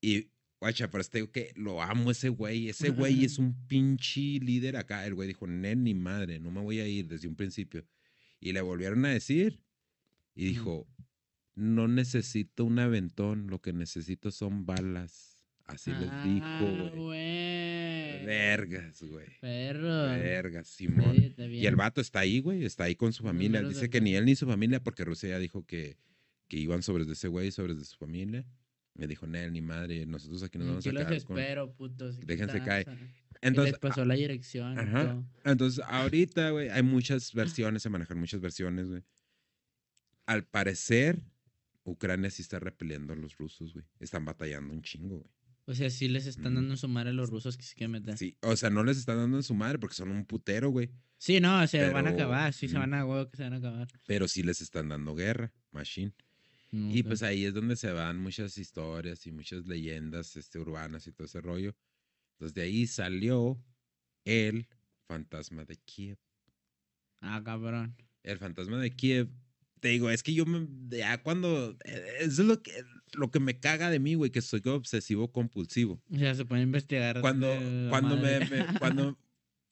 [0.01, 0.29] Y,
[0.59, 2.69] guacha, pero este que lo amo ese güey.
[2.69, 5.05] Ese güey es un pinche líder acá.
[5.05, 7.85] El güey dijo, nen ni madre, no me voy a ir desde un principio.
[8.39, 9.61] Y le volvieron a decir.
[10.35, 10.87] Y dijo,
[11.55, 15.33] no necesito un aventón, lo que necesito son balas.
[15.65, 18.25] Así les dijo, Ah, güey.
[18.25, 19.27] Vergas, güey.
[19.39, 19.87] Perro.
[19.89, 21.15] Vergas, Simón.
[21.15, 23.61] Sí, Y el vato está ahí, güey, está ahí con su familia.
[23.61, 25.97] Dice que ni él ni su familia, porque Rusia ya dijo que,
[26.47, 28.45] que iban sobre de ese güey, sobre de su familia.
[28.95, 31.39] Me dijo, Nel, ni madre, nosotros aquí nos vamos a los quedar con...
[31.39, 32.19] espero, putos.
[32.21, 32.87] y Déjense caer.
[33.41, 34.77] Entonces, les pasó la dirección.
[34.77, 35.23] ajá.
[35.45, 39.01] entonces, ahorita, güey, hay muchas versiones, se manejan muchas versiones, güey.
[40.25, 41.21] Al parecer,
[41.83, 43.85] Ucrania sí está repeliendo a los rusos, güey.
[43.99, 45.31] Están batallando un chingo, güey.
[45.65, 47.91] O sea, sí les están dando en su madre a los rusos que se quieren
[47.91, 48.17] meter.
[48.17, 50.69] Sí, Sí, o sea, no les están dando en su madre porque son un putero,
[50.69, 50.89] güey.
[51.41, 52.53] no, se van a Pero, acabar.
[52.53, 53.87] Sí, se van a huevo que se van a acabar.
[54.05, 56.13] Pero sí les están dando guerra, machine.
[56.71, 61.07] No Y pues ahí es donde se van muchas historias y muchas leyendas este, urbanas
[61.07, 61.75] y todo ese rollo.
[62.33, 63.63] Entonces de ahí salió
[64.25, 64.67] el
[65.07, 66.17] fantasma de Kiev.
[67.21, 67.95] Ah, cabrón.
[68.23, 69.29] El fantasma de Kiev.
[69.83, 70.65] Te digo, es que yo me,
[70.97, 71.77] ya cuando...
[71.83, 72.71] eh, Eso es lo que,
[73.11, 76.01] lo que me caga de mí, güey, que soy obsesivo compulsivo.
[76.09, 77.19] O sea, se puede investigar.
[77.19, 77.47] Cuando,
[77.89, 79.19] cuando me, me- cuando,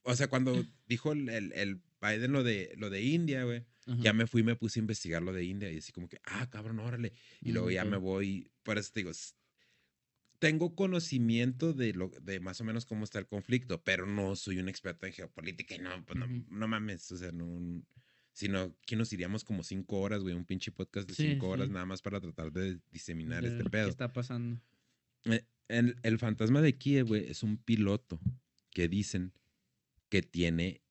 [0.03, 3.63] o sea, cuando dijo el, el, el Biden lo de, lo de India, güey,
[4.03, 6.19] ya me fui y me puse a investigar lo de India y así como que,
[6.25, 7.13] ah, cabrón, órale.
[7.41, 9.11] Y luego ya me voy, por eso te digo,
[10.39, 14.57] tengo conocimiento de lo de más o menos cómo está el conflicto, pero no soy
[14.59, 17.81] un experto en geopolítica y no, pues no, no mames, o sea, no,
[18.33, 21.67] sino que nos iríamos como cinco horas, güey, un pinche podcast de Sí, cinco horas
[21.67, 21.73] sí.
[21.73, 23.89] nada más para tratar de diseminar De este ¿Qué pedo.
[23.89, 24.61] está pasando?
[25.25, 28.19] Eh, El, el fantasma de Kiev, güey, es un piloto
[28.71, 29.33] que dicen
[30.09, 30.81] que tiene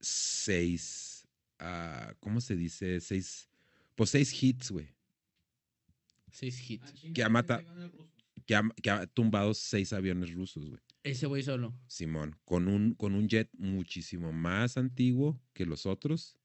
[0.00, 1.26] seis,
[1.58, 3.00] ah, ¿cómo se dice?
[3.00, 3.48] Seis,
[3.94, 4.88] pues seis hits, güey.
[6.32, 6.92] Seis hits.
[7.14, 7.62] Que ha matado,
[8.46, 10.80] que ha, que ha tumbado seis aviones rusos, güey.
[11.02, 11.74] Ese güey solo.
[11.86, 16.36] Simón, con un, con un jet muchísimo más antiguo que los otros,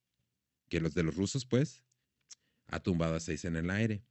[0.70, 1.84] que los de los rusos, pues,
[2.68, 4.04] ha tumbado a seis en el aire.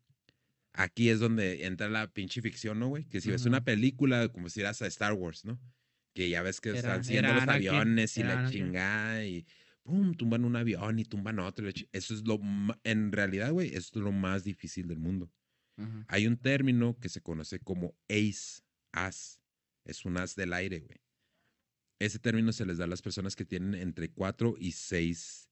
[0.73, 3.05] Aquí es donde entra la pinche ficción, ¿no, güey?
[3.05, 3.49] Que si ves Ajá.
[3.51, 5.61] una película, como si eras a Star Wars, ¿no?
[6.15, 8.59] Que ya ves que Era- están siguiendo era los Anakin, aviones y la Anakin.
[8.67, 9.47] chingada y
[9.83, 11.69] pum, tumban un avión y tumban otro.
[11.69, 12.41] Eso es lo,
[12.85, 15.31] en realidad, güey, es lo más difícil del mundo.
[15.77, 16.05] Ajá.
[16.09, 18.63] Hay un término que se conoce como ace,
[18.93, 19.41] as.
[19.85, 20.99] Es un as del aire, güey.
[22.01, 25.49] Ese término se les da a las personas que tienen entre cuatro y seis,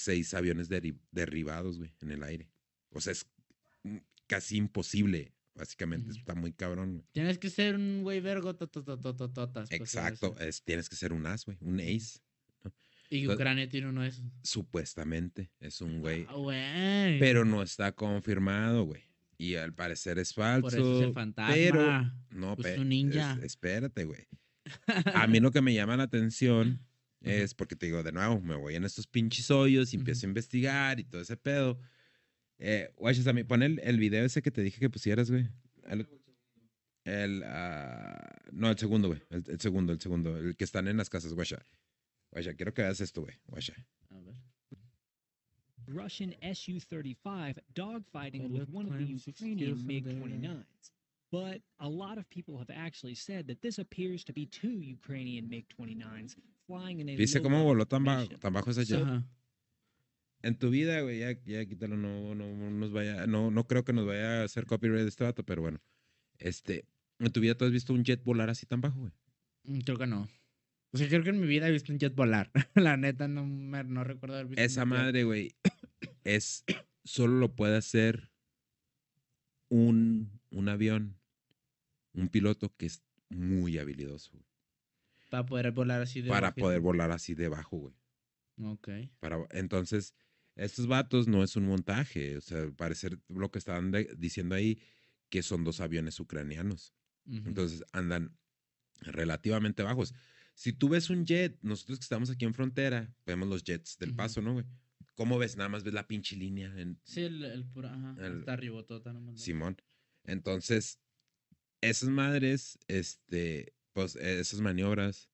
[0.00, 2.48] seis aviones derri- derribados, güey, en el aire.
[2.90, 3.26] O sea, es
[3.84, 6.10] mm, casi imposible, básicamente.
[6.12, 7.04] Está muy cabrón, güey.
[7.12, 10.36] Tienes que ser un güey vergo pues, Exacto.
[10.38, 12.20] Es, tienes que ser un as, güey, un ace.
[13.12, 14.24] Y Entonces- Ucrania tiene uno de esos.
[14.42, 16.26] Supuestamente es un güey.
[16.28, 17.18] Ah, güey.
[17.18, 19.02] Pero no está confirmado, güey.
[19.36, 20.62] Y al parecer es falso.
[20.68, 21.54] Por eso es el fantasma.
[21.54, 23.32] Pero no, Pues pe- un ninja.
[23.38, 24.28] es- espérate, güey.
[25.24, 26.86] A mí lo que me llama la atención.
[27.22, 30.22] Es porque te digo, de nuevo, me voy en estos pinches hoyos y empiezo uh
[30.22, 30.24] -huh.
[30.24, 31.78] a investigar y todo ese pedo.
[32.58, 35.48] Eh, watches, a mí, pon el, el, video ese que te dije que pusieras, güey.
[35.84, 36.06] El,
[37.04, 39.20] el uh, no, el segundo, güey.
[39.30, 40.36] El, el, segundo, el segundo.
[40.36, 41.64] El que están en las casas, guacha.
[42.30, 43.34] Guacha, quiero que veas esto, güey.
[43.46, 43.74] Guacha.
[45.86, 50.90] Russian Su-35 dogfighting with one of the Ukrainian MiG-29s.
[51.32, 55.48] But a lot of people have actually said that this appears to be two Ukrainian
[55.48, 56.36] MiG-29s
[57.16, 59.04] Dice cómo voló tan bajo, tan bajo esa jet
[60.42, 63.92] en tu vida, güey, ya, ya quítalo, no, no, nos vaya, no, no creo que
[63.92, 65.80] nos vaya a hacer copyright este vato, pero bueno.
[66.38, 66.86] Este,
[67.18, 69.12] ¿en tu vida tú has visto un jet volar así tan bajo, güey?
[69.64, 70.28] Mm, creo que no.
[70.92, 72.50] O sea, creo que en mi vida he visto un jet volar.
[72.74, 74.62] La neta, no, no recuerdo haber visto.
[74.62, 75.54] Esa madre, güey,
[76.24, 76.64] es,
[77.04, 78.30] solo lo puede hacer
[79.68, 81.18] un, un avión,
[82.14, 84.32] un piloto que es muy habilidoso.
[85.30, 87.94] Para poder volar así de para poder volar así debajo, güey.
[88.62, 88.88] Ok.
[89.20, 90.14] Para, entonces,
[90.56, 94.78] estos vatos no es un montaje, o sea, parecer lo que estaban de- diciendo ahí,
[95.30, 96.92] que son dos aviones ucranianos.
[97.26, 98.36] Entonces andan
[99.00, 100.14] relativamente bajos.
[100.54, 104.14] Si tú ves un jet, nosotros que estamos aquí en frontera, vemos los jets del
[104.14, 104.64] paso, ¿no, güey?
[105.14, 105.56] ¿Cómo ves?
[105.56, 109.12] Nada más ves la pinche línea en Sí, el, el puro, ajá, El- hasta arribotota.
[109.12, 109.36] ¿no?
[109.36, 109.76] Simón.
[110.24, 110.98] Entonces,
[111.80, 115.28] esas madres, este, pues esas maniobras,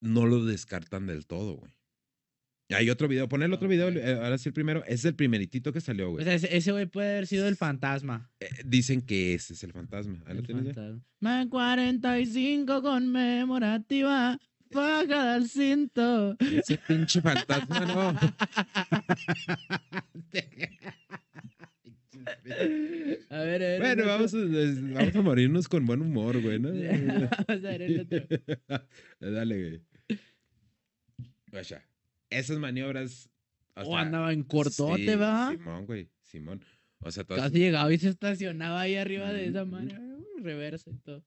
[0.00, 1.72] no lo descartan del todo, güey.
[2.70, 5.72] Hay otro video, pon el otro video, eh, ahora sí el primero, es el primeritito
[5.72, 6.24] que salió, O güey.
[6.24, 8.28] sea, ese- güey puede haber sido el fantasma.
[8.40, 10.20] Eh, dicen que ese es el fantasma.
[10.26, 10.74] Ahí lo El tienes ya?
[10.74, 11.04] fantasma.
[11.20, 14.38] Más 45 conmemorativa.
[14.72, 16.36] Baja del cinto.
[16.40, 18.18] Ese pinche fantasma, no.
[23.30, 23.80] A ver, a ver.
[23.80, 26.68] Bueno, vamos a, vamos a morirnos con buen humor, güey, ¿no?
[27.48, 28.26] Vamos a ver el otro.
[29.20, 29.60] Dale,
[30.08, 30.18] güey.
[31.50, 31.82] Guacha,
[32.30, 33.28] Esas maniobras.
[33.74, 35.50] o Oh, sea, andaba en cortote, sí, ¿va?
[35.52, 36.08] Simón, güey.
[36.22, 36.64] Simón.
[37.00, 39.72] O sea, todas- Casi llegaba y se estacionaba ahí arriba de esa Ujú.
[39.72, 40.00] manera.
[40.40, 41.24] Reversa y todo.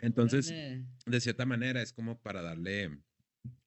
[0.00, 0.84] Entonces, Órale.
[1.06, 2.90] de cierta manera, es como para darle.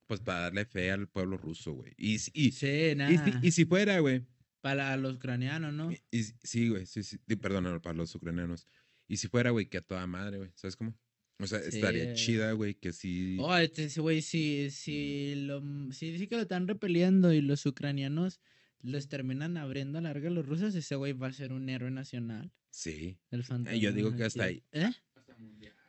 [0.06, 1.92] Pues para darle fe al pueblo ruso, güey.
[1.96, 3.24] Y, y, Sí, y, nada.
[3.40, 4.24] si, y si fuera, güey.
[4.60, 5.90] Para los ucranianos, ¿no?
[5.92, 6.86] y- y- sí, güey.
[6.86, 7.18] Sí, sí.
[7.40, 8.66] Perdón, para los ucranianos.
[9.08, 10.50] Y si fuera, güey, que a toda madre, güey.
[10.54, 10.94] ¿Sabes cómo?
[11.38, 12.26] O sea, estaría Sí.
[12.26, 13.38] chida, güey, que sí.
[13.40, 17.64] Oh, este ese güey, si, si, lo, si dice que lo están repeliendo y los
[17.64, 18.40] ucranianos
[18.82, 21.90] los terminan abriendo a larga a los rusos, ese güey va a ser un héroe
[21.90, 22.52] nacional.
[22.70, 23.18] Sí.
[23.30, 23.78] El fantasma.
[23.78, 24.62] yo digo que hasta sí.
[24.72, 24.90] ¿Eh?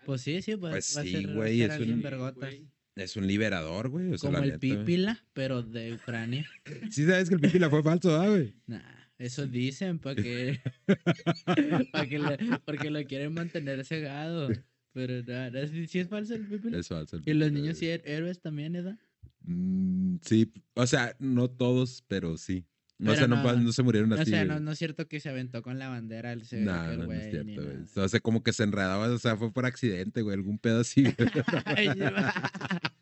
[0.06, 2.56] Pues sí, sí, pues, Pues va a sí, ser, a ser es alguien un- vergotas.
[2.96, 4.12] Es un liberador, güey.
[4.14, 4.60] O sea, Como el neta.
[4.60, 6.46] Pípila, pero de Ucrania.
[6.92, 8.54] Sí, sabes que el Pipila fue falso, ¿ah, güey?
[8.68, 8.82] Nah,
[9.18, 10.60] eso dicen para que,
[11.92, 14.50] pa' que le- porque lo quieren mantener cegado.
[14.94, 16.78] Pero nada, sí, sí es falso el Pípila.
[16.78, 17.16] Es falso.
[17.18, 17.98] el Y los niños sí güey.
[17.98, 18.98] her- héroes también, ¿verdad?
[19.44, 22.66] Mm, sí, o sea, no todos, pero sí.
[23.02, 24.30] No, o sea, no, no- se murieron O así.
[24.30, 24.56] sea, güey.
[24.56, 27.06] no, no es cierto que se aventó con la bandera el se- No, no, no
[27.06, 27.78] güey, es cierto, güey.
[27.96, 31.04] O sea, como que se enredaba, o sea, fue por accidente, güey, algún pedo así.
[31.18, 31.90] güey.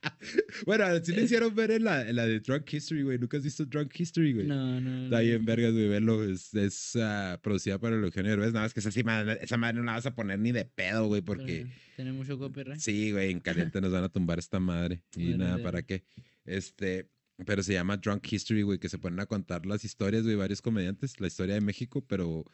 [0.65, 3.17] Bueno, sí le hicieron ver en la, en la de Drunk History, güey.
[3.17, 4.47] ¿Nunca has visto Drunk History, güey?
[4.47, 5.05] no, no.
[5.05, 5.21] Está no.
[5.23, 6.31] bien, vergas, güey.
[6.31, 8.53] Es, es ah, producida por el Eugenio Derbez.
[8.53, 10.65] Nada más que esa, sí, madre- esa madre no la vas a poner ni de
[10.65, 11.67] pedo, güey, porque...
[11.95, 12.79] Tiene mucho copyright.
[12.79, 15.01] Sí, güey, en caliente nos van a tumbar esta madre.
[15.15, 15.57] Y nada.
[15.63, 16.03] ¿para qué?
[16.45, 17.09] Este,
[17.45, 20.61] pero se llama Drunk History, güey, que se ponen a contar las historias, güey, varios
[20.61, 22.45] comediantes, la historia de México, pero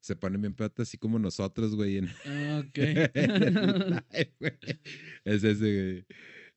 [0.00, 1.98] se ponen bien pedotas así como nosotros, güey.
[1.98, 2.78] En, Ah, Ok.
[2.78, 3.54] en el
[4.12, 4.52] live, güey.
[5.24, 5.58] es ese,
[5.92, 6.06] güey.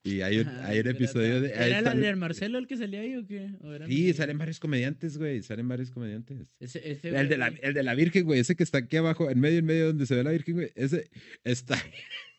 [0.05, 1.51] Y hay un, Ajá, hay un episodio de...
[1.53, 3.51] ¿Era sale- del Marcelo el que salía ahí o qué?
[3.61, 6.57] ¿O era Sí, mi- salen varios comediantes, güey, salen varios comediantes.
[6.59, 9.29] Ese, ese El de, la, el de la Virgen, güey, ese que está aquí abajo,
[9.29, 11.09] en medio, en medio donde se ve la Virgen, güey, ese
[11.45, 11.81] está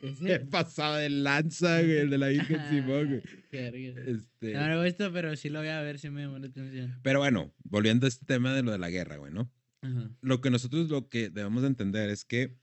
[0.00, 3.22] ese- pasado de lanza, güey, el de la Virgen Simón, güey.
[3.52, 6.46] Este, No lo he visto, pero sí lo voy a ver si me llamó la
[6.48, 6.98] atención.
[7.02, 9.52] Pero bueno, volviendo a este tema de lo de la guerra, güey, ¿no?
[9.82, 10.10] Ajá.
[10.22, 12.56] Lo que nosotros lo que debemos de entender es que,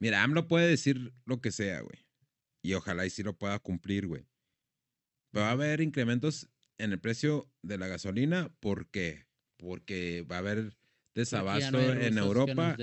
[0.00, 2.04] mira, AMLO puede decir lo que sea, güey.
[2.62, 4.26] Y ojalá y sí lo pueda cumplir, güey.
[5.36, 8.52] Va a haber incrementos en el precio de la gasolina.
[8.60, 9.26] ¿Por qué?
[9.58, 10.76] Porque va a haber
[11.14, 12.76] desabasto no en Europa.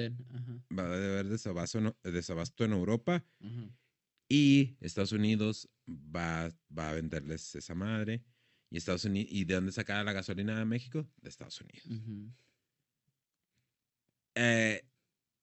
[0.77, 3.25] Va a haber desabasto, en- desabasto en Europa.
[4.29, 8.23] Y Estados Unidos va, va a venderles esa madre.
[8.69, 11.05] Y Estados Unidos, ¿y de dónde saca la gasolina de México?
[11.21, 11.85] De Estados Unidos.
[14.35, 14.81] Eh,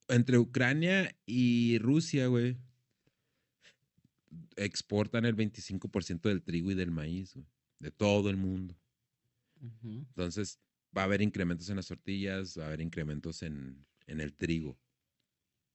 [0.08, 2.56] entre Ucrania y Rusia, güey,
[4.56, 7.46] exportan el 25% del trigo y del maíz, güey,
[7.78, 8.74] de todo el mundo.
[10.08, 10.58] Entonces,
[10.98, 14.78] va a haber incrementos en las tortillas, va a haber incrementos en, en el trigo,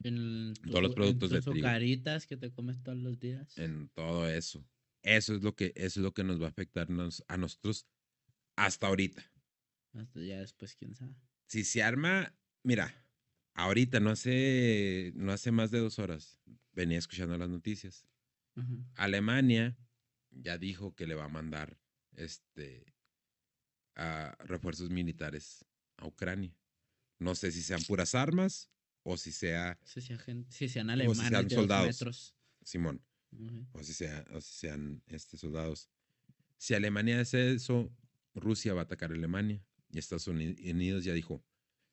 [0.04, 1.68] En Todos los productos en de trigo.
[1.68, 3.58] azucaritas que te comes todos los días.
[3.58, 4.68] en todo eso.
[5.02, 7.88] Eso es lo que, eso es lo que nos va a afectarnos a nosotros
[8.56, 9.24] hasta ahorita.
[9.94, 11.16] Hasta ya después, quién sabe.
[11.48, 13.06] Si se arma, mira,
[13.54, 16.40] ahorita, no hace, no hace más de dos horas,
[16.74, 18.08] venía escuchando las noticias.
[18.96, 19.78] Alemania
[20.32, 21.80] ya dijo que le va a mandar
[22.16, 22.94] este
[23.96, 25.66] a refuerzos militares
[25.98, 26.56] a Ucrania.
[27.20, 28.70] No sé si sean puras armas
[29.04, 31.88] o si sea Si sean, gen- si sean si alemanes sean de dos soldados.
[31.88, 32.36] metros.
[32.64, 33.66] Simón Ujú.
[33.74, 35.90] o si, sea, o si sean este, soldados.
[36.58, 37.92] Si Alemania hace eso,
[38.36, 41.44] Rusia va a atacar a Alemania y Estados Uni- Unidos ya dijo,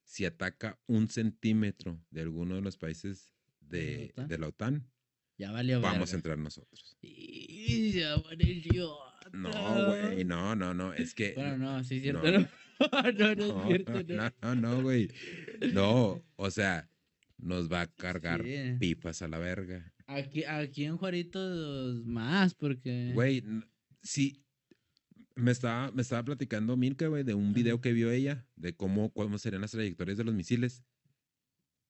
[0.04, 4.28] si ataca un centímetro de alguno de los países de, OTAN?
[4.28, 4.90] de la OTAN,
[5.38, 6.16] Ya valió vamos a verga.
[6.16, 6.96] entrar nosotros.
[7.00, 8.96] Y ya apareció.
[9.32, 11.34] No, güey, no, no, no, es que...
[11.34, 12.30] Bueno, no, sí es cierto.
[12.30, 12.48] No.
[12.80, 14.14] No, no, no, es cierto.
[14.14, 14.32] No.
[14.40, 15.10] no, no, güey.
[15.74, 16.88] No, o sea,
[17.36, 18.76] nos va a cargar Sí.
[18.78, 19.92] pipas a la verga.
[20.06, 23.10] Aquí, aquí en Juaritos más, porque.
[23.12, 23.44] Güey,
[24.02, 24.42] sí.
[25.36, 29.12] Me estaba, me estaba platicando Milka, güey, de un video que vio ella, de cómo,
[29.12, 30.82] cómo serían las trayectorias de los misiles.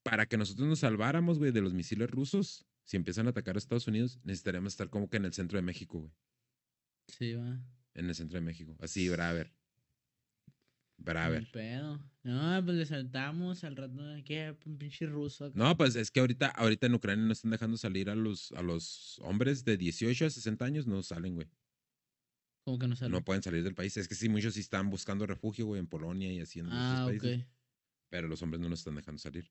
[0.02, 3.58] Para que nosotros nos salváramos, güey, de los misiles rusos, si empiezan a atacar a
[3.58, 6.12] Estados Unidos, necesitaríamos estar como que en el centro de México, güey.
[7.18, 7.58] Sí, va.
[7.94, 8.76] En el centro de México.
[8.80, 9.52] Así, braver.
[10.96, 11.50] Braver.
[11.50, 11.98] pedo.
[12.22, 13.96] No, pues le saltamos al rato.
[14.24, 14.54] ¿Qué?
[14.66, 15.46] Un pinche ruso.
[15.46, 15.54] acá.
[15.58, 18.62] No, pues es que ahorita, ahorita en Ucrania no están dejando salir a los, a
[18.62, 21.48] los hombres de 18 a 60 años, no salen, güey.
[22.64, 23.10] Como que no sale.
[23.10, 23.96] No pueden salir del país.
[23.96, 27.04] Es que sí, muchos sí están buscando refugio, güey, en Polonia y así en ah,
[27.06, 27.10] ok.
[27.18, 27.46] países.
[28.10, 29.50] Pero los hombres no nos están dejando salir.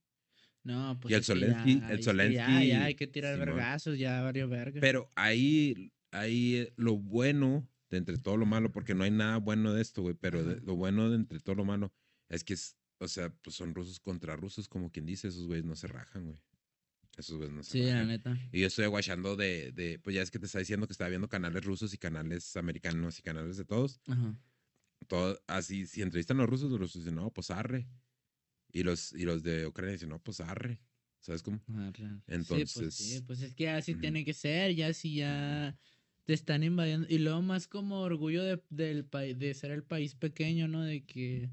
[0.63, 1.13] No, pues.
[1.13, 3.47] el es que Zelensky- ya- el que Ya, hay que tirar Simón.
[3.47, 4.81] vergazos, ya varios vergas.
[4.81, 9.37] Pero ahí, ahí eh, lo bueno de entre todo lo malo, porque no hay nada
[9.37, 11.93] bueno de esto, güey, pero de- lo bueno de entre todo lo malo
[12.29, 15.65] es que es, o sea, pues son rusos contra rusos, como quien dice, esos güeyes
[15.65, 16.39] no se rajan, güey.
[17.17, 18.37] Esos güeyes no se Sí, la neta.
[18.51, 21.09] Y yo estoy aguachando de, de, pues ya es que te está diciendo que estaba
[21.09, 23.99] viendo canales rusos y canales americanos y canales de todos.
[24.07, 24.35] Ajá.
[25.07, 27.87] Todo, así, si entrevistan a los rusos, los rusos dicen, no, pues arre.
[28.71, 30.81] Y los, y los de Ucrania dicen, no, pues arre.
[31.19, 31.59] ¿Sabes cómo?
[31.67, 34.01] Sí, pues Entonces, sí, pues es que así ujú.
[34.01, 35.77] tiene que ser, ya si ya
[36.29, 37.07] te están invadiendo.
[37.09, 40.83] Y luego más como orgullo de, del país, de ser el país pequeño, ¿no?
[40.83, 41.49] De que,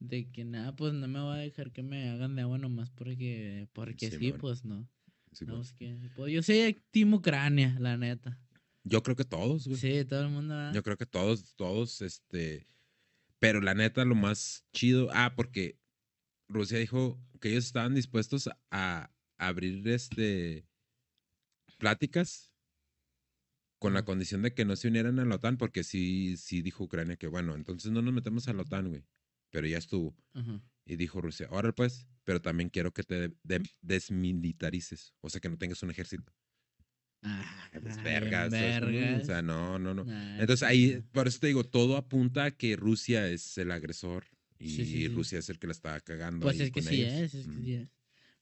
[0.00, 2.90] de que nada, pues no me voy a dejar que me hagan de agua nomás
[2.90, 4.90] porque, porque sí, pues no.
[5.30, 5.68] Sí, No, pues.
[5.68, 8.36] es que, pues, yo soy Team Ucrania, la neta.
[8.82, 9.78] Yo creo que todos, güey.
[9.78, 10.56] Sí, todo el mundo.
[10.56, 10.74] ¿verdad?
[10.74, 12.66] Yo creo que todos, todos, este.
[13.38, 15.08] Pero la neta, lo más chido.
[15.12, 15.78] Ah, porque
[16.48, 19.08] Rusia dijo que ellos estaban dispuestos a
[19.38, 20.66] abrir este.
[21.78, 22.55] pláticas
[23.78, 26.84] con la condición de que no se unieran a la OTAN, porque sí, sí dijo
[26.84, 29.04] Ucrania que, bueno, entonces no nos metemos a la OTAN, güey.
[29.50, 30.16] Pero ya estuvo.
[30.34, 30.60] Ajá.
[30.84, 35.14] Y dijo Rusia, ahora pues, pero también quiero que te de- desmilitarices.
[35.20, 36.32] O sea, que no tengas un ejército.
[37.22, 38.90] Ah, Pues, vergas, ¿sabes cómo?
[38.90, 39.26] O vergas.
[39.26, 40.04] sea, no, no, no.
[40.04, 41.00] Nah, Entonces sí, ahí, sí.
[41.12, 44.24] por eso te digo, todo apunta a que Rusia es el agresor
[44.58, 45.08] y Sí, sí, sí.
[45.08, 46.44] Rusia es el que la está cagando.
[46.44, 47.12] Pues ahí es que con sí ellos.
[47.12, 47.88] es, es que sí es.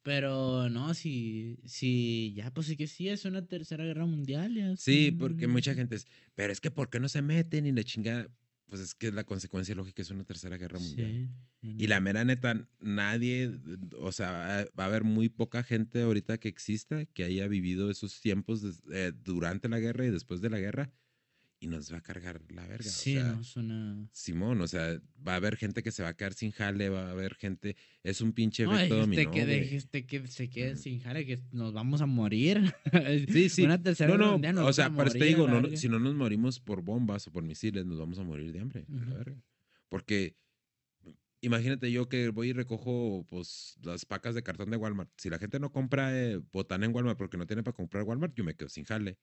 [0.05, 4.55] Pero no, si, si ya, pues es que sí es una tercera guerra mundial.
[4.55, 7.73] Ya Sí, porque mucha gente es, pero es que ¿por qué no se meten y
[7.73, 8.29] la chingada?
[8.67, 11.31] Pues es que la consecuencia lógica es una tercera guerra mundial.
[11.63, 13.51] Sí, Y la mera neta, nadie,
[13.99, 18.21] o sea, va a haber muy poca gente ahorita que exista que haya vivido esos
[18.21, 18.63] tiempos
[18.93, 20.93] eh, durante la guerra y después de la guerra
[21.65, 22.91] y nos va a cargar la verga.
[22.91, 24.09] Sí, o sea, no, suena.
[24.13, 27.09] Simón, o sea, va a haber gente que se va a quedar sin jale, va
[27.09, 30.77] a haber gente, es un pinche No, efecto dijiste dominó, que, dijiste que se queden
[30.77, 32.75] sin jale, que nos vamos a morir.
[33.35, 33.65] Sí, sí.
[33.65, 35.99] Una tercera No, no, nos o sea, a por eso te digo, no, si no
[35.99, 39.43] nos morimos por bombas o por misiles, nos vamos a morir de hambre, la verga.
[39.89, 40.37] Porque
[41.41, 45.11] imagínate yo que voy y recojo pues las pacas de cartón de Walmart.
[45.17, 48.35] Si la gente no compra eh, botana en Walmart porque no tiene para comprar Walmart,
[48.35, 49.19] yo me quedo sin jale.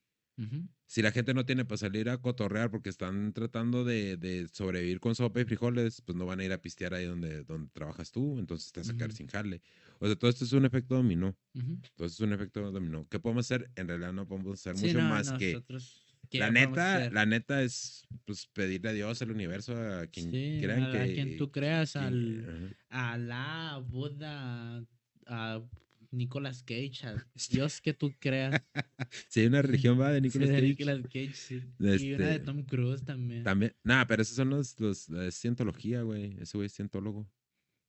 [0.88, 5.00] Si la gente no tiene para salir a cotorrear porque están tratando de, de sobrevivir
[5.00, 8.12] con sopa y frijoles, pues no van a ir a pistear ahí donde, donde trabajas
[8.12, 9.18] tú, entonces te vas a quedar Ujú.
[9.18, 9.62] sin jale.
[10.00, 11.38] O sea, todo esto es un efecto dominó.
[11.84, 13.08] Esto es un efecto dominó.
[13.10, 13.72] ¿Qué podemos hacer?
[13.76, 15.54] En realidad no podemos hacer Sí, mucho no, más que...
[15.54, 20.32] nosotros, ¿qué La neta, la neta es pues pedirle a Dios, al universo, a quien
[20.32, 21.04] Sí, crean a, que.
[21.04, 22.76] a quien tú creas, quien- al ajá.
[22.90, 24.86] Alá, a Buda,
[25.26, 25.64] a
[26.12, 27.02] Nicolas Cage,
[27.52, 28.62] Dios que tú creas.
[29.30, 30.68] Sí, hay una religión va de Sí, Nicolas de Cage.
[30.68, 31.56] Nicolas Cage, sí.
[31.80, 33.44] Y una de Este, Tom Cruise también.
[33.44, 33.76] También.
[33.84, 36.38] Nah, pero esos son los, los es cientología, güey.
[36.40, 37.30] Ese güey es cientólogo.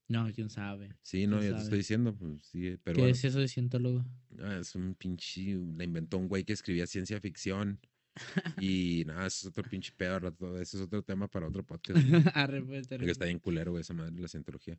[0.09, 0.97] No, quién sabe.
[1.01, 3.49] Sí, no, ¿Quién yo te estoy diciendo, pues sí, pero ¿Qué bueno, es eso de
[3.49, 4.05] cientólogo?
[4.41, 7.81] ah, es un pinche, la inventó un güey que escribía ciencia ficción.
[8.61, 11.99] y nada, ese es otro pinche pedo, rato, ese es otro tema para otro podcast.
[12.35, 14.79] Arre, pues, Porque está bien culero, güey, esa madre, la cientología.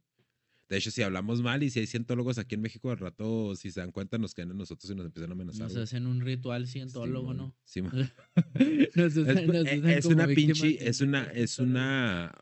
[0.69, 3.69] De hecho, si hablamos mal y si hay cientólogos aquí en México, al rato, si
[3.69, 5.67] se dan cuenta, nos caen a nosotros y nos empiezan a amenazar.
[5.67, 7.55] Nos hacen un ritual cientólogo, ¿no?
[7.63, 7.91] Simón.
[8.95, 12.33] nos usan, Es, nos usan es como una pinche, es una, es una,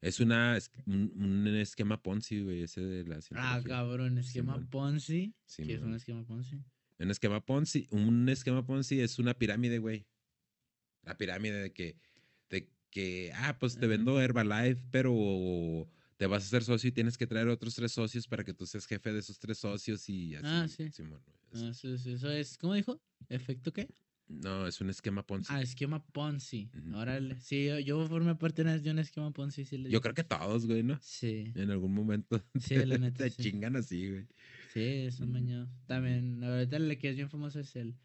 [0.00, 3.62] es una, es un, un esquema Ponzi, güey, ese de la Ah, cientología.
[3.68, 4.60] cabrón, esquema.
[4.70, 5.34] Ponzi.
[5.56, 6.62] ¿Qué es un esquema Ponzi?
[6.98, 10.06] Un esquema Ponzi, un esquema Ponzi es una pirámide, güey.
[11.02, 11.96] La pirámide de que,
[12.48, 15.88] de que, ah, pues te vendo Herbalife, pero
[16.22, 18.64] te vas a hacer socio y tienes que traer otros tres socios para que tú
[18.64, 20.46] seas jefe de esos tres socios y así.
[20.46, 20.88] Ah, sí.
[20.92, 23.02] Simón, güey, Ah, es- eso, es- eso es, ¿cómo dijo?
[23.28, 23.88] ¿Efecto qué?
[24.28, 25.52] No, es un esquema Ponzi.
[25.52, 26.70] Ah, esquema Ponzi.
[26.78, 26.96] Ujú.
[26.96, 27.40] Órale.
[27.40, 29.64] Sí, yo, yo formé parte de un esquema Ponzi.
[29.64, 30.96] Sí, Yo creo que todos, güey, ¿no?
[31.02, 33.42] Sí, En algún momento Sí, te, la neta, te sí.
[33.42, 34.28] chingan así, güey.
[34.72, 35.28] sí, Mm.
[35.32, 35.70] mañados.
[35.86, 37.96] También, ahorita el que es bien famoso es el.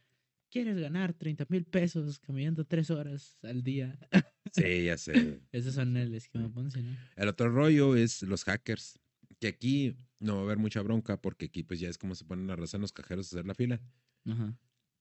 [0.50, 4.00] ¿Quieres ganar 30 mil pesos caminando tres horas al día?
[4.54, 5.40] Sí, ya sé.
[5.52, 6.98] Esos son el esquema Ponzi, ¿no?
[7.16, 9.00] El otro rollo es los hackers.
[9.40, 12.26] Que aquí no va a haber mucha bronca porque aquí pues ya es como se
[12.26, 13.82] ponen la raza en los cajeros a hacer la fila.
[14.26, 14.58] Ajá.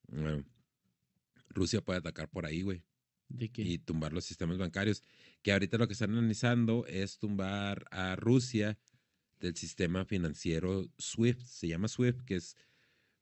[0.09, 0.45] Bueno,
[1.49, 2.83] Rusia puede atacar por ahí, güey,
[3.29, 3.63] ¿De qué?
[3.63, 5.03] y tumbar los sistemas bancarios.
[5.43, 8.79] Que ahorita lo que están analizando es tumbar a Rusia
[9.41, 11.41] del sistema financiero SWIFT.
[11.43, 12.57] Se llama SWIFT, que es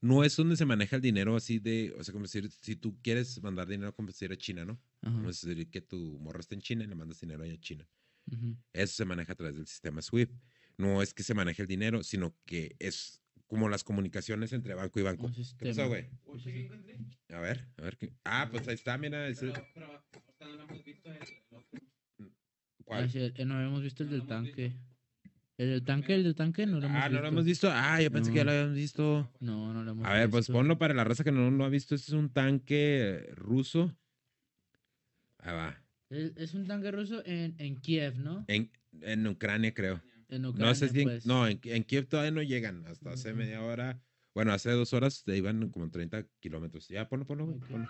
[0.05, 2.95] no es donde se maneja el dinero así de, o sea, como decir, si tú
[3.01, 4.79] quieres mandar dinero como decir a China, ¿no?
[5.05, 5.13] Ajá.
[5.17, 7.89] Como decir que tu morra está en China y le mandas dinero allá a China.
[8.31, 8.57] ujú.
[8.73, 10.33] Eso se maneja a través del sistema SWIFT.
[10.79, 14.99] No es que se maneje el dinero, sino que es como las comunicaciones entre banco
[14.99, 15.31] y banco.
[15.59, 16.09] ¿Qué pasó, güey?
[16.43, 16.69] Sí.
[17.29, 17.97] A ver, a ver.
[17.99, 19.29] qué- Ah, pues ahí está, mira.
[19.29, 20.03] ese- Ah,
[22.85, 23.11] ¿Cuál?
[23.11, 24.75] sí, eh, no habíamos visto el del tanque.
[25.57, 27.15] El del tanque, el del tanque no lo hemos Ah, visto.
[27.17, 27.69] no lo hemos visto.
[27.71, 28.51] Ah, yo pensé que ya No.
[28.51, 29.33] lo habíamos visto.
[29.41, 30.53] No, no lo hemos A ver, pues visto.
[30.53, 31.95] ponlo para la raza que no lo ha visto.
[31.95, 33.97] Este es un tanque ruso.
[35.53, 35.83] Va.
[36.11, 38.45] Es, es un tanque ruso en, en Kiev, ¿no?
[38.49, 38.71] En,
[39.01, 40.01] en Ucrania, creo.
[40.29, 41.01] En Ucrania, no sé si.
[41.01, 41.27] en- pues.
[41.27, 42.87] No, en, en Kiev todavía no llegan.
[42.87, 44.01] Hasta hace media hora.
[44.35, 46.89] Bueno, hace dos horas te iban como 30 kilómetros.
[46.89, 47.67] Ya, ponlo, ponlo, güey, Ok.
[47.69, 47.89] ponlo.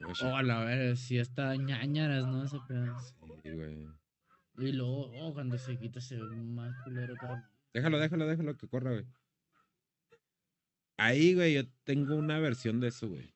[0.00, 2.42] Oye, Oh, a la ver, sí está ñañaras, ¿no?
[2.44, 2.98] Ese pedo.
[3.42, 3.86] sí, güey.
[4.56, 7.48] Y luego, oh, cuando se quita se ve más culero todavía.
[7.72, 9.06] Déjalo, déjalo, déjalo que corra, güey.
[10.96, 13.34] Ahí, güey, yo tengo una versión de eso, güey.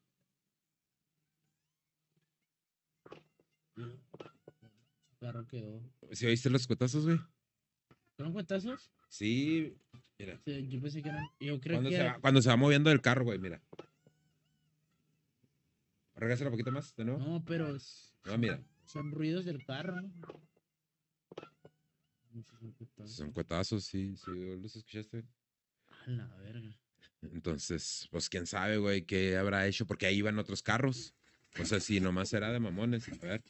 [5.18, 5.80] Claro quedó.
[6.12, 7.18] ¿Sí oíste los cuetazos, güey?
[8.16, 8.90] ¿Fueron cuentazos?
[9.08, 9.76] Sí.
[10.18, 10.40] Mira.
[10.44, 11.26] Sí, yo pensé que eran.
[11.40, 11.96] Yo creo Cuando que.
[11.96, 13.62] se, va, cuando se va moviendo el carro, güey, mira.
[16.14, 17.20] Regásalo un poquito más, de nuevo.
[17.24, 17.76] No, pero
[18.24, 18.62] No, mira.
[18.86, 20.12] son ruidos del carro, ¿no?
[23.04, 24.30] Son cuetazos, sí, sí,
[24.60, 25.24] los escuchaste.
[26.06, 26.76] A la verga.
[27.22, 31.14] Entonces, pues quién sabe, güey, qué habrá hecho, porque ahí iban otros carros.
[31.60, 33.08] O sea, si nomás era de mamones.
[33.08, 33.42] A ver.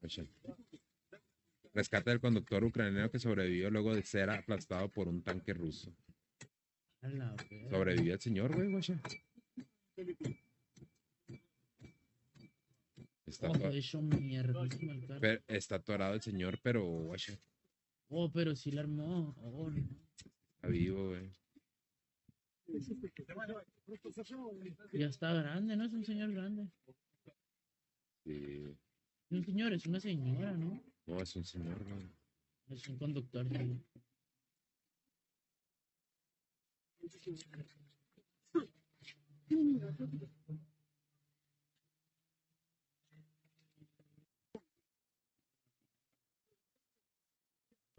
[0.00, 0.28] Oye.
[1.74, 5.94] Rescate del conductor ucraniano que sobrevivió luego de ser aplastado por un tanque ruso.
[7.70, 8.82] Sobrevivió el señor, güey, güey.
[13.32, 15.20] Está, Ojo, to- hecho mierdísimo el carro.
[15.20, 17.18] pe- está atorado el señor, pero, güey,
[18.10, 19.34] Oh, pero sí la armó.
[19.38, 19.80] Oh, no.
[20.56, 21.30] está vivo, güey.
[24.92, 25.84] Ya está grande, ¿no?
[25.86, 26.68] Es un señor grande.
[28.24, 28.76] Sí.
[29.30, 30.82] Un señor, es una señora, ¿no?
[31.06, 32.06] No, es un señor, güey.
[32.68, 33.46] Es un conductor.
[33.48, 33.80] sí.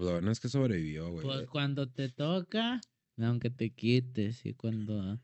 [0.04, 1.26] Lo bueno es que sobrevivió, güey.
[1.26, 2.82] Pues cuando te toca,
[3.18, 4.46] aunque te quites.
[4.46, 5.20] Y cuando.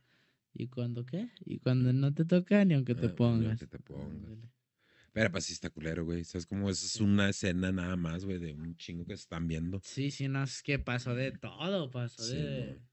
[0.53, 1.29] ¿Y cuando qué?
[1.45, 3.47] Y cuando no te toca, ni aunque te Ah, ni pongas.
[3.61, 4.11] aunque te pongas.
[4.11, 4.49] Ándale.
[5.11, 6.23] Pero pues sí está culero, güey.
[6.23, 6.69] ¿Sabes cómo?
[6.69, 9.79] Eso es una escena nada más, güey, de un chingo que se están viendo.
[9.83, 12.75] Sí, sí, no, es que pasó de todo, pasó Sí, de...
[12.79, 12.88] mo.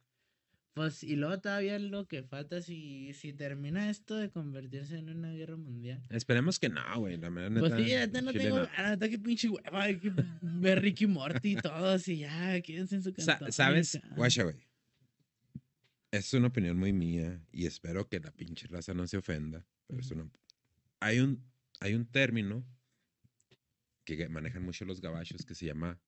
[0.77, 5.33] Pues, y luego todavía lo que falta si, si termina esto de convertirse en una
[5.33, 6.05] guerra mundial.
[6.11, 7.17] Esperemos que no, güey.
[7.17, 8.67] La mera Pues neta, sí, neta no Chile tengo no.
[8.67, 10.13] ganas, neta que pinche hueva, hay que
[10.43, 13.49] ver Ricky Morty y todo, así ya, quédense en su Sa- cantón.
[13.49, 13.95] y ¿Sabes?
[13.95, 14.09] acá.
[14.17, 14.57] Guacha, güey.
[16.11, 19.65] Es una opinión muy mía y espero que la pinche raza no se ofenda.
[19.87, 20.21] Pero es Ujú.
[20.21, 20.31] una-
[21.01, 21.43] Hay un,
[21.81, 22.67] hay un término
[24.05, 25.99] que manejan mucho los gabachos que se llama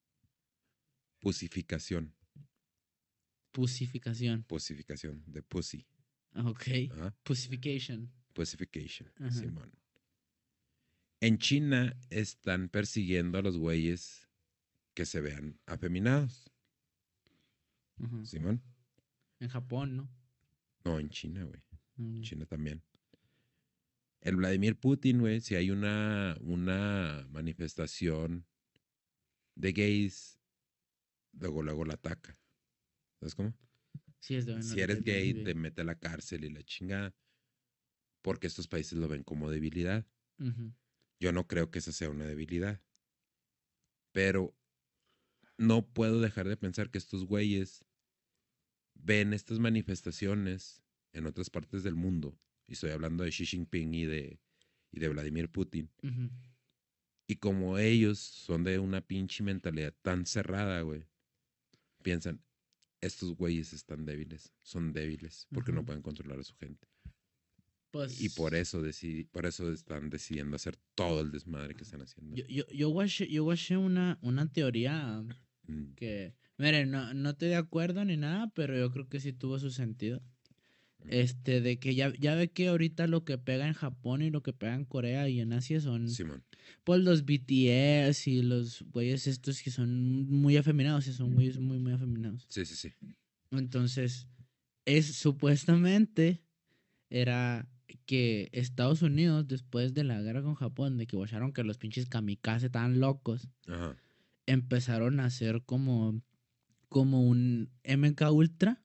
[1.21, 2.15] pusificación.
[3.53, 4.45] Pusificación.
[4.45, 5.87] Pusificación, de pussy.
[6.33, 6.67] Ah, Ok.
[6.93, 7.15] Ajá.
[7.23, 8.11] Pusification.
[8.35, 9.31] Pussification, Ajá.
[9.33, 9.73] Simón.
[11.21, 14.29] En China están persiguiendo a los güeyes
[14.95, 16.51] que se vean afeminados,
[18.01, 18.25] Ajá.
[18.25, 18.63] Simón.
[19.41, 20.11] En Japón, ¿no?
[20.85, 21.61] No, en China, güey.
[21.97, 22.17] Mm.
[22.17, 22.83] En China también.
[24.21, 28.47] El Vladimir Putin, güey, si hay una, una manifestación
[29.55, 30.39] de gays,
[31.33, 32.37] luego, luego la ataca.
[33.21, 33.55] ¿Sabes cómo?
[34.21, 37.15] Sí, es de bueno, si eres gay, te mete a la cárcel y la chingada.
[38.23, 40.07] Porque estos países lo ven como debilidad.
[41.21, 42.81] Yo no creo que esa sea una debilidad.
[44.13, 44.55] Pero
[45.57, 47.85] no puedo dejar de pensar que estos güeyes
[48.95, 52.39] ven estas manifestaciones en otras partes del mundo.
[52.67, 54.41] Y estoy hablando de Xi Jinping y de,
[54.93, 55.91] y de Vladimir Putin.
[57.27, 61.07] Y como ellos son de una pinche mentalidad tan cerrada, güey,
[62.03, 62.43] piensan,
[63.01, 66.89] estos güeyes están débiles, son débiles, porque no pueden controlar a su gente.
[67.91, 72.03] Pues, Y por eso, decidi- por eso están decidiendo hacer todo el desmadre que están
[72.03, 72.37] haciendo.
[72.37, 72.91] Yo, yo, yo
[73.25, 73.45] yo
[73.77, 75.25] una, una teoría
[75.67, 75.95] Mm.
[75.95, 79.59] que, miren, no, no estoy de acuerdo ni nada, pero yo creo que sí tuvo
[79.59, 80.23] su sentido.
[81.07, 84.43] Este, de que ya, ya ve que ahorita lo que pega en Japón y lo
[84.43, 86.45] que pega en Corea y en Asia son Simón.
[86.85, 91.79] pues los BTS y los güeyes estos que son muy afeminados, y son güeyes muy,
[91.79, 92.47] muy afeminados.
[92.51, 92.93] Sí, sí, sí.
[93.51, 94.29] Entonces,
[94.85, 96.43] es supuestamente
[97.11, 97.69] era
[98.05, 102.07] que Estados Unidos, después de la guerra con Japón, de que guacharon que los pinches
[102.07, 103.97] kamikaze estaban locos, Ajá.
[104.47, 106.21] empezaron a hacer como,
[106.89, 108.83] como un MK Ultra,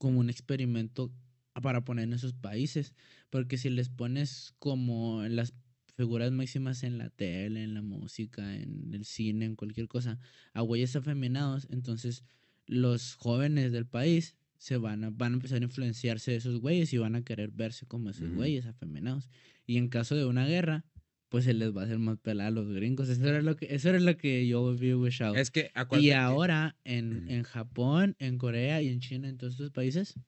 [0.00, 1.12] como un experimento
[1.60, 2.94] para poner en esos países.
[3.28, 5.52] Porque si les pones como las
[5.94, 10.18] figuras máximas en la tele, en la música, en el cine, en cualquier cosa,
[10.54, 12.24] a güeyes afeminados, entonces
[12.66, 16.92] los jóvenes del país se van a, van a empezar a influenciarse de esos güeyes
[16.94, 18.36] y van a querer verse como esos Ujú.
[18.36, 19.28] güeyes afeminados.
[19.66, 20.86] Y en caso de una guerra,
[21.30, 23.08] pues se les va a hacer más pelada a los gringos.
[23.08, 25.36] Eso era lo que, eso era lo que yo vi wishado.
[25.36, 29.54] Es que Y que- ahora en, en Japón, en Corea y en China, en todos
[29.54, 30.18] estos países,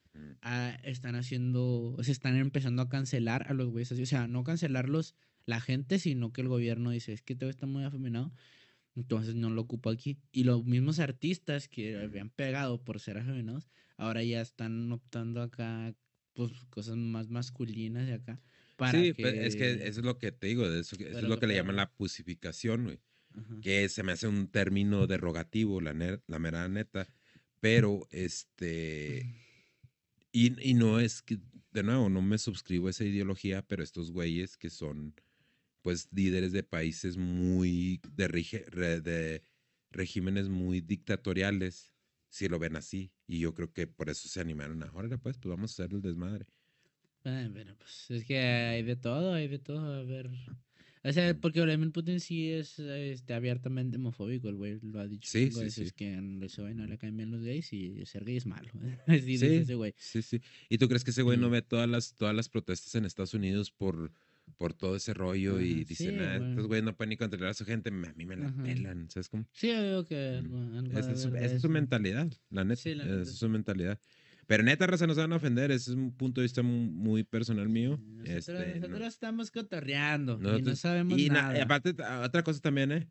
[0.42, 4.02] ah, están haciendo, se están empezando a cancelar a los güeyes así.
[4.02, 7.66] O sea, no cancelarlos la gente, sino que el gobierno dice, es que te está
[7.66, 8.32] muy afeminado,
[8.94, 10.18] entonces no lo ocupo aquí.
[10.30, 15.94] Y los mismos artistas que habían pegado por ser afeminados, ahora ya están optando acá,
[16.34, 18.40] pues, cosas más masculinas de acá.
[18.82, 19.22] Para sí, que...
[19.22, 21.76] pues, es que eso es lo que te digo, eso, es lo que le llaman
[21.76, 23.00] la pusificación, güey.
[23.34, 23.60] Ajá.
[23.62, 25.94] Que se me hace un término derogativo, la,
[26.26, 27.08] la mera neta.
[27.60, 29.24] Pero, este.
[30.32, 31.38] Y, y no es que,
[31.70, 35.14] de nuevo, no me suscribo a esa ideología, pero estos güeyes que son,
[35.80, 38.00] pues, líderes de países muy.
[38.14, 39.42] de, rige- de
[39.90, 41.94] regímenes muy dictatoriales,
[42.28, 43.12] sí lo ven así.
[43.26, 45.94] Y yo creo que por eso se animaron a, órale, pues, pues vamos a hacer
[45.94, 46.46] el desmadre.
[47.24, 50.30] Ah, pero pues es que hay de todo, hay de todo, a ver.
[51.04, 55.28] O sea, porque Vladimir Putin sí es este, abiertamente homofóbico, el güey lo ha dicho.
[55.28, 55.94] Sí, sí, veces sí.
[55.96, 58.70] que ese güey no le caen bien los gays y ser gay es malo.
[59.08, 59.54] Dice Sí.
[59.56, 59.94] ese güey.
[59.96, 60.40] Sí, sí.
[60.68, 63.04] ¿Y tú crees que ese güey no Y- ve todas las, todas las protestas en
[63.04, 64.12] Estados Unidos por,
[64.58, 66.50] por todo ese rollo y Ajá, dice, sí, "Nah, güey.
[66.50, 68.62] estos güeyes no pueden ni controlar a su gente, a mí me la Ajá.
[68.62, 69.44] pelan, ¿sabes cómo?
[69.52, 70.86] Sí, yo digo que Mm.
[70.96, 72.80] Esa de es, su, es su mentalidad, la neta.
[72.80, 73.36] Sí, la neta, es sí.
[73.38, 73.98] su mentalidad.
[74.46, 76.90] Pero neta, raza, no se van a ofender, ese es un punto de vista mu-
[76.90, 77.98] muy personal mío.
[78.02, 81.58] Nosotros, este, no- nosotros estamos cotorreando y no nosotros- sabemos y na- nada.
[81.58, 83.08] y aparte, ta- otra cosa también, ¿eh?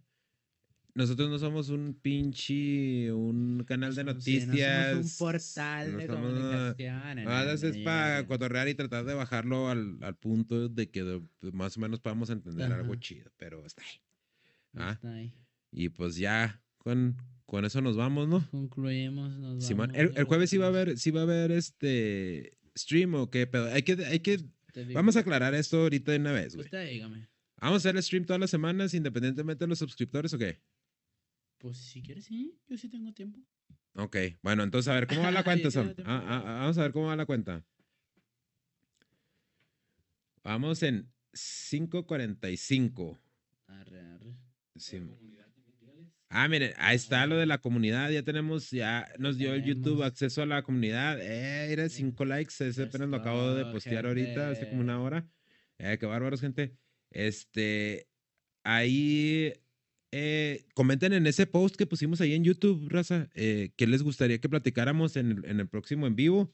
[0.94, 4.90] Nosotros no somos un pinche, un canal de Somos- sí, no noticias.
[4.92, 7.16] somos un portal no de somos- comunicación.
[7.16, 11.22] No, nada, es para cotorrear y tratar de bajarlo al, al punto de que
[11.54, 13.00] más o menos podamos entender algo Ajá.
[13.00, 14.02] chido, pero está ahí.
[14.76, 15.34] Ah, está ahí.
[15.72, 17.16] y pues ya, con,
[17.46, 18.48] con eso nos vamos, ¿no?
[18.52, 19.38] Concluimos.
[19.38, 23.16] Nos Simón, vamos, el, jueves sí va a haber, sí va a haber este stream
[23.16, 23.72] o qué pedo.
[23.72, 24.40] Hay que, hay que,
[24.94, 26.66] vamos a aclarar esto ahorita de una vez, güey.
[26.66, 27.28] Usted dígame.
[27.58, 30.60] Vamos a hacer el stream todas las semanas, independientemente de los suscriptores o qué.
[31.60, 32.58] Pues si quieres, sí.
[32.68, 33.40] Yo sí tengo tiempo.
[33.96, 36.02] Ok, bueno, entonces a ver, ¿cómo va la cuenta, tiempo.
[36.06, 37.64] Ah, ah, ah, vamos a ver cómo va la cuenta.
[40.44, 43.20] Vamos en 5.45.
[43.68, 44.36] Arre, arre.
[44.76, 45.00] Sí.
[46.34, 48.10] Ah, miren, ahí está lo de la comunidad.
[48.10, 51.20] Ya tenemos, ya nos dio el YouTube acceso a la comunidad.
[51.20, 52.54] Eh, era cinco likes.
[52.66, 55.28] Ese apenas lo acabo de postear ahorita, hace como una hora.
[55.78, 56.74] Eh, qué bárbaros, gente.
[57.10, 58.08] Este,
[58.64, 59.52] ahí,
[60.14, 64.40] eh, comenten en ese post que pusimos ahí en YouTube, raza, eh, qué les gustaría
[64.40, 66.54] que platicáramos en el, en el próximo en vivo.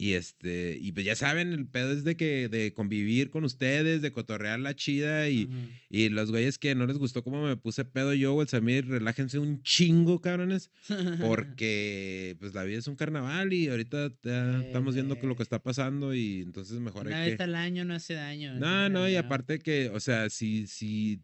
[0.00, 4.00] Y este, y pues ya saben, el pedo es de que, de convivir con ustedes,
[4.00, 5.50] de cotorrear la chida y,
[5.90, 8.88] y los güeyes que no les gustó cómo me puse pedo yo o el Samir,
[8.88, 10.70] relájense un chingo, cabrones,
[11.20, 15.62] porque pues la vida es un carnaval y ahorita ya estamos viendo lo que está
[15.62, 17.42] pasando y entonces mejor Una hay vez que...
[17.42, 18.54] al año no hace daño.
[18.54, 21.20] No, no, y aparte que, o sea, si, si,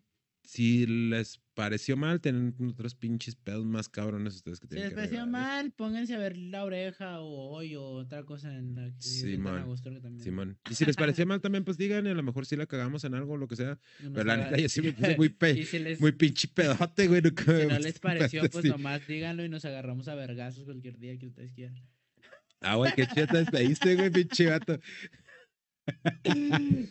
[0.47, 4.91] si les pareció mal, tienen otros pinches pedos más cabrones ustedes que Si tienen les
[4.91, 8.77] que pareció arreglar, mal, pónganse a ver la oreja o hoy o otra cosa en
[8.77, 10.21] la que Simón, que también.
[10.21, 10.59] Simón.
[10.71, 13.03] Y si les pareció mal también, pues digan, y a lo mejor sí la cagamos
[13.05, 13.79] en algo o lo que sea.
[14.01, 17.09] Nos Pero la neta, yo sí me puse muy, pe- si les, muy pinche pedote,
[17.09, 17.23] güey.
[17.23, 21.19] nunca si no les pareció, pues nomás díganlo y nos agarramos a vergazos cualquier día
[21.19, 21.77] que ustedes quieran.
[22.61, 24.79] Ah, güey, qué chido te despediste, güey, pinche vato.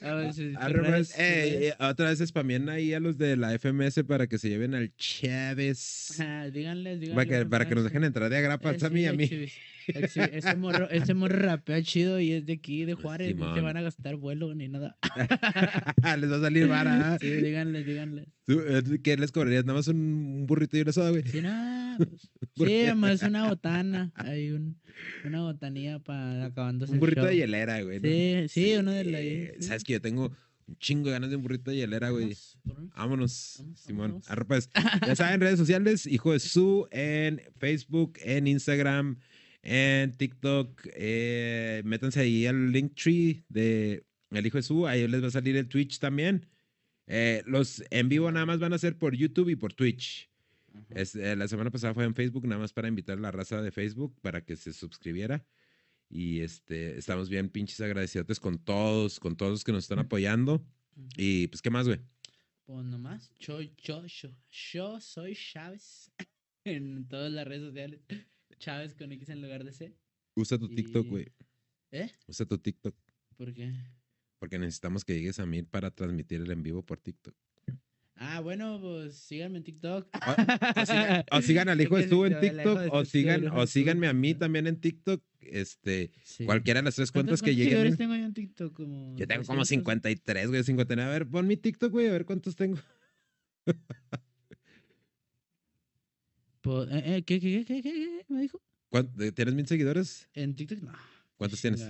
[0.01, 1.23] A ver, si- sus Arre, redes- pues, sus eh,
[1.59, 1.73] redes.
[1.79, 4.93] eh, otra vez spamien ahí a los de la FMS para que se lleven al
[4.95, 6.19] Chávez.
[6.19, 7.15] Ajá, díganles, díganles.
[7.27, 9.23] Para que, para que nos dejen entrar de agrapa Eh, a mí y a mí.
[9.31, 9.49] Eh,
[9.87, 13.35] Ese morro, ese morro rapea chido y es de aquí, de Juárez.
[13.35, 14.97] No se van a gastar vuelo ni nada.
[16.19, 17.17] Les va a salir vara.
[17.21, 18.25] Sí, díganles, díganles.
[18.47, 19.63] ¿Tú, eh, ¿Qué les cobrarías?
[19.65, 21.23] Nada más un, burrito y una soda, güey.
[21.27, 21.49] Sí, no,
[22.55, 24.11] sí, además una botana.
[24.15, 24.79] Hay un,
[25.23, 27.29] una botanilla para acabándose Un el burrito show.
[27.29, 27.99] de hielera, güey.
[27.99, 28.09] ¿no?
[28.09, 29.21] Sí, sí, uno de la.
[29.21, 29.67] Eh, sí.
[29.67, 30.31] Sabes que yo tengo
[30.67, 32.35] un chingo de ganas de un burrito de hielera, güey.
[32.95, 34.07] Vámonos, Vamos, Simón.
[34.07, 34.29] vámonos.
[34.29, 34.69] Arre, pues.
[35.07, 39.19] Ya saben, redes sociales, hijo de su, en Facebook, en Instagram,
[39.61, 44.87] En TikTok, eh, métanse ahí al Linktree de El Hijo de Su.
[44.87, 46.47] Ahí les va a salir el Twitch también.
[47.07, 50.29] Eh, los en vivo nada más van a ser por YouTube y por Twitch.
[50.89, 53.61] Es, eh, la semana pasada fue en Facebook, nada más para invitar a la raza
[53.61, 55.45] de Facebook para que se suscribiera.
[56.09, 60.65] Y este, estamos bien pinches agradecidos con todos, con todos los que nos están apoyando.
[61.17, 61.99] Y pues, ¿qué más, güey?
[62.65, 66.11] Pues nomás, yo, yo, yo, yo soy Chávez
[66.63, 68.01] en todas las redes sociales.
[68.57, 69.95] Chávez con X en lugar de C.
[70.35, 71.31] Usa tu TikTok, güey.
[71.91, 72.09] ¿Eh?
[72.27, 72.95] Usa tu TikTok.
[73.37, 73.73] ¿Por qué?
[74.39, 77.35] Porque necesitamos que llegues a mil para transmitir el en vivo por TikTok.
[78.17, 80.07] Ah, bueno, pues síganme en TikTok.
[80.77, 82.93] O sigan, o sigan al hijo de Es Su en TikTok.
[82.93, 85.21] O sigan, o síganme a mí también en TikTok.
[85.41, 86.45] Este, Sí.
[86.45, 87.97] cualquiera de las tres ¿Cuántos- cuentas que cuántos lleguen.
[87.97, 88.73] tengo yo en TikTok?
[88.73, 89.67] Como Yo tengo como 300.
[89.67, 91.09] 53, güey, 59.
[91.09, 92.77] A ver, pon mi TikTok, güey, a ver cuántos tengo.
[96.61, 98.61] Po- eh, eh, ¿qué, qué, qué, qué, qué, qué me dijo?
[98.89, 100.27] ¿Cuán- eh, ¿Tienes mil seguidores?
[100.33, 100.93] En TikTok, no.
[101.37, 101.81] ¿Cuántos tienes?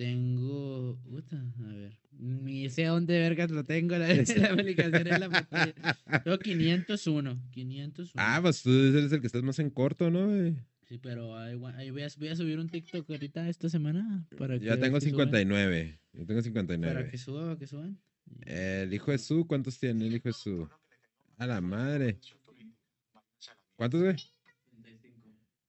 [0.00, 0.98] Tengo.
[1.02, 1.92] Puta, a ver.
[2.18, 3.98] Ni sé dónde vergas lo tengo.
[3.98, 5.74] La, la aplicación en la pantalla.
[6.24, 7.42] Tengo 501.
[7.50, 8.12] 501.
[8.14, 10.26] Ah, pues tú eres el que estás más en corto, ¿no?
[10.28, 10.56] güey?
[10.88, 14.26] Sí, pero ahí, voy, a, voy a subir un TikTok ahorita esta semana.
[14.38, 15.26] Para que, Ya tengo que suban.
[15.28, 16.00] 59.
[16.14, 17.10] Yo tengo Para 59.
[17.10, 18.00] que suba, para que suban.
[18.46, 20.66] El hijo de su, ¿cuántos tiene el hijo de su?
[21.36, 22.18] A la madre.
[23.76, 24.16] ¿Cuántos, güey?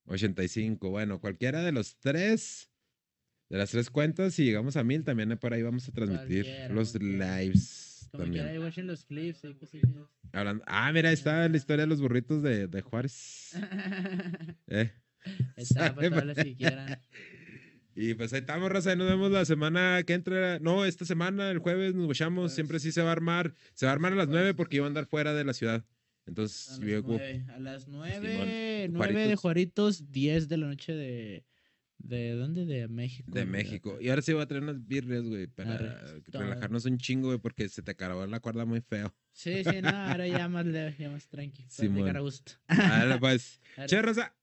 [0.05, 0.89] 85.
[0.89, 2.70] Bueno, cualquiera de los tres,
[3.52, 6.74] de las tres cuentas, si llegamos a mil, también por ahí vamos a transmitir Cualquiera,
[6.74, 7.38] los cualquiera.
[7.41, 8.45] lives Como también.
[8.47, 9.43] ahí watchen los clips.
[9.43, 9.89] ahí cosillas.
[10.32, 13.52] Hablando, ah, mira, ahí está la historia de los burritos de, de Juárez.
[14.68, 14.91] Eh.
[15.56, 16.99] Está para todos los que quieran.
[17.93, 18.93] Y pues ahí estamos, raza.
[18.93, 20.60] y Nos vemos la semana que entra.
[20.60, 22.54] No, esta semana, el jueves, nos guachamos.
[22.54, 23.54] Siempre sí se va a armar.
[23.74, 25.84] Se va a armar a las 9 porque iba a andar fuera de la ciudad.
[25.84, 27.89] A Entonces, las, yo como- nueve, a las.
[27.89, 30.10] 9, 9 de Juaritos.
[30.10, 31.43] 10 de la noche de.
[32.04, 32.66] ¿De dónde?
[32.66, 33.32] De México.
[33.32, 33.97] de México.
[34.02, 36.22] Y ahora sí voy a traer unas birrias, güey, para Arre.
[36.32, 39.14] relajarnos un chingo, güey, porque se te acabó la cuerda muy feo.
[39.34, 41.66] Sí, sí, no, ahora ya más leve, ya más tranqui.
[41.80, 42.54] Llegar a gusto.
[42.68, 43.88] Ahora pues, Arre.
[43.88, 44.36] che, raza.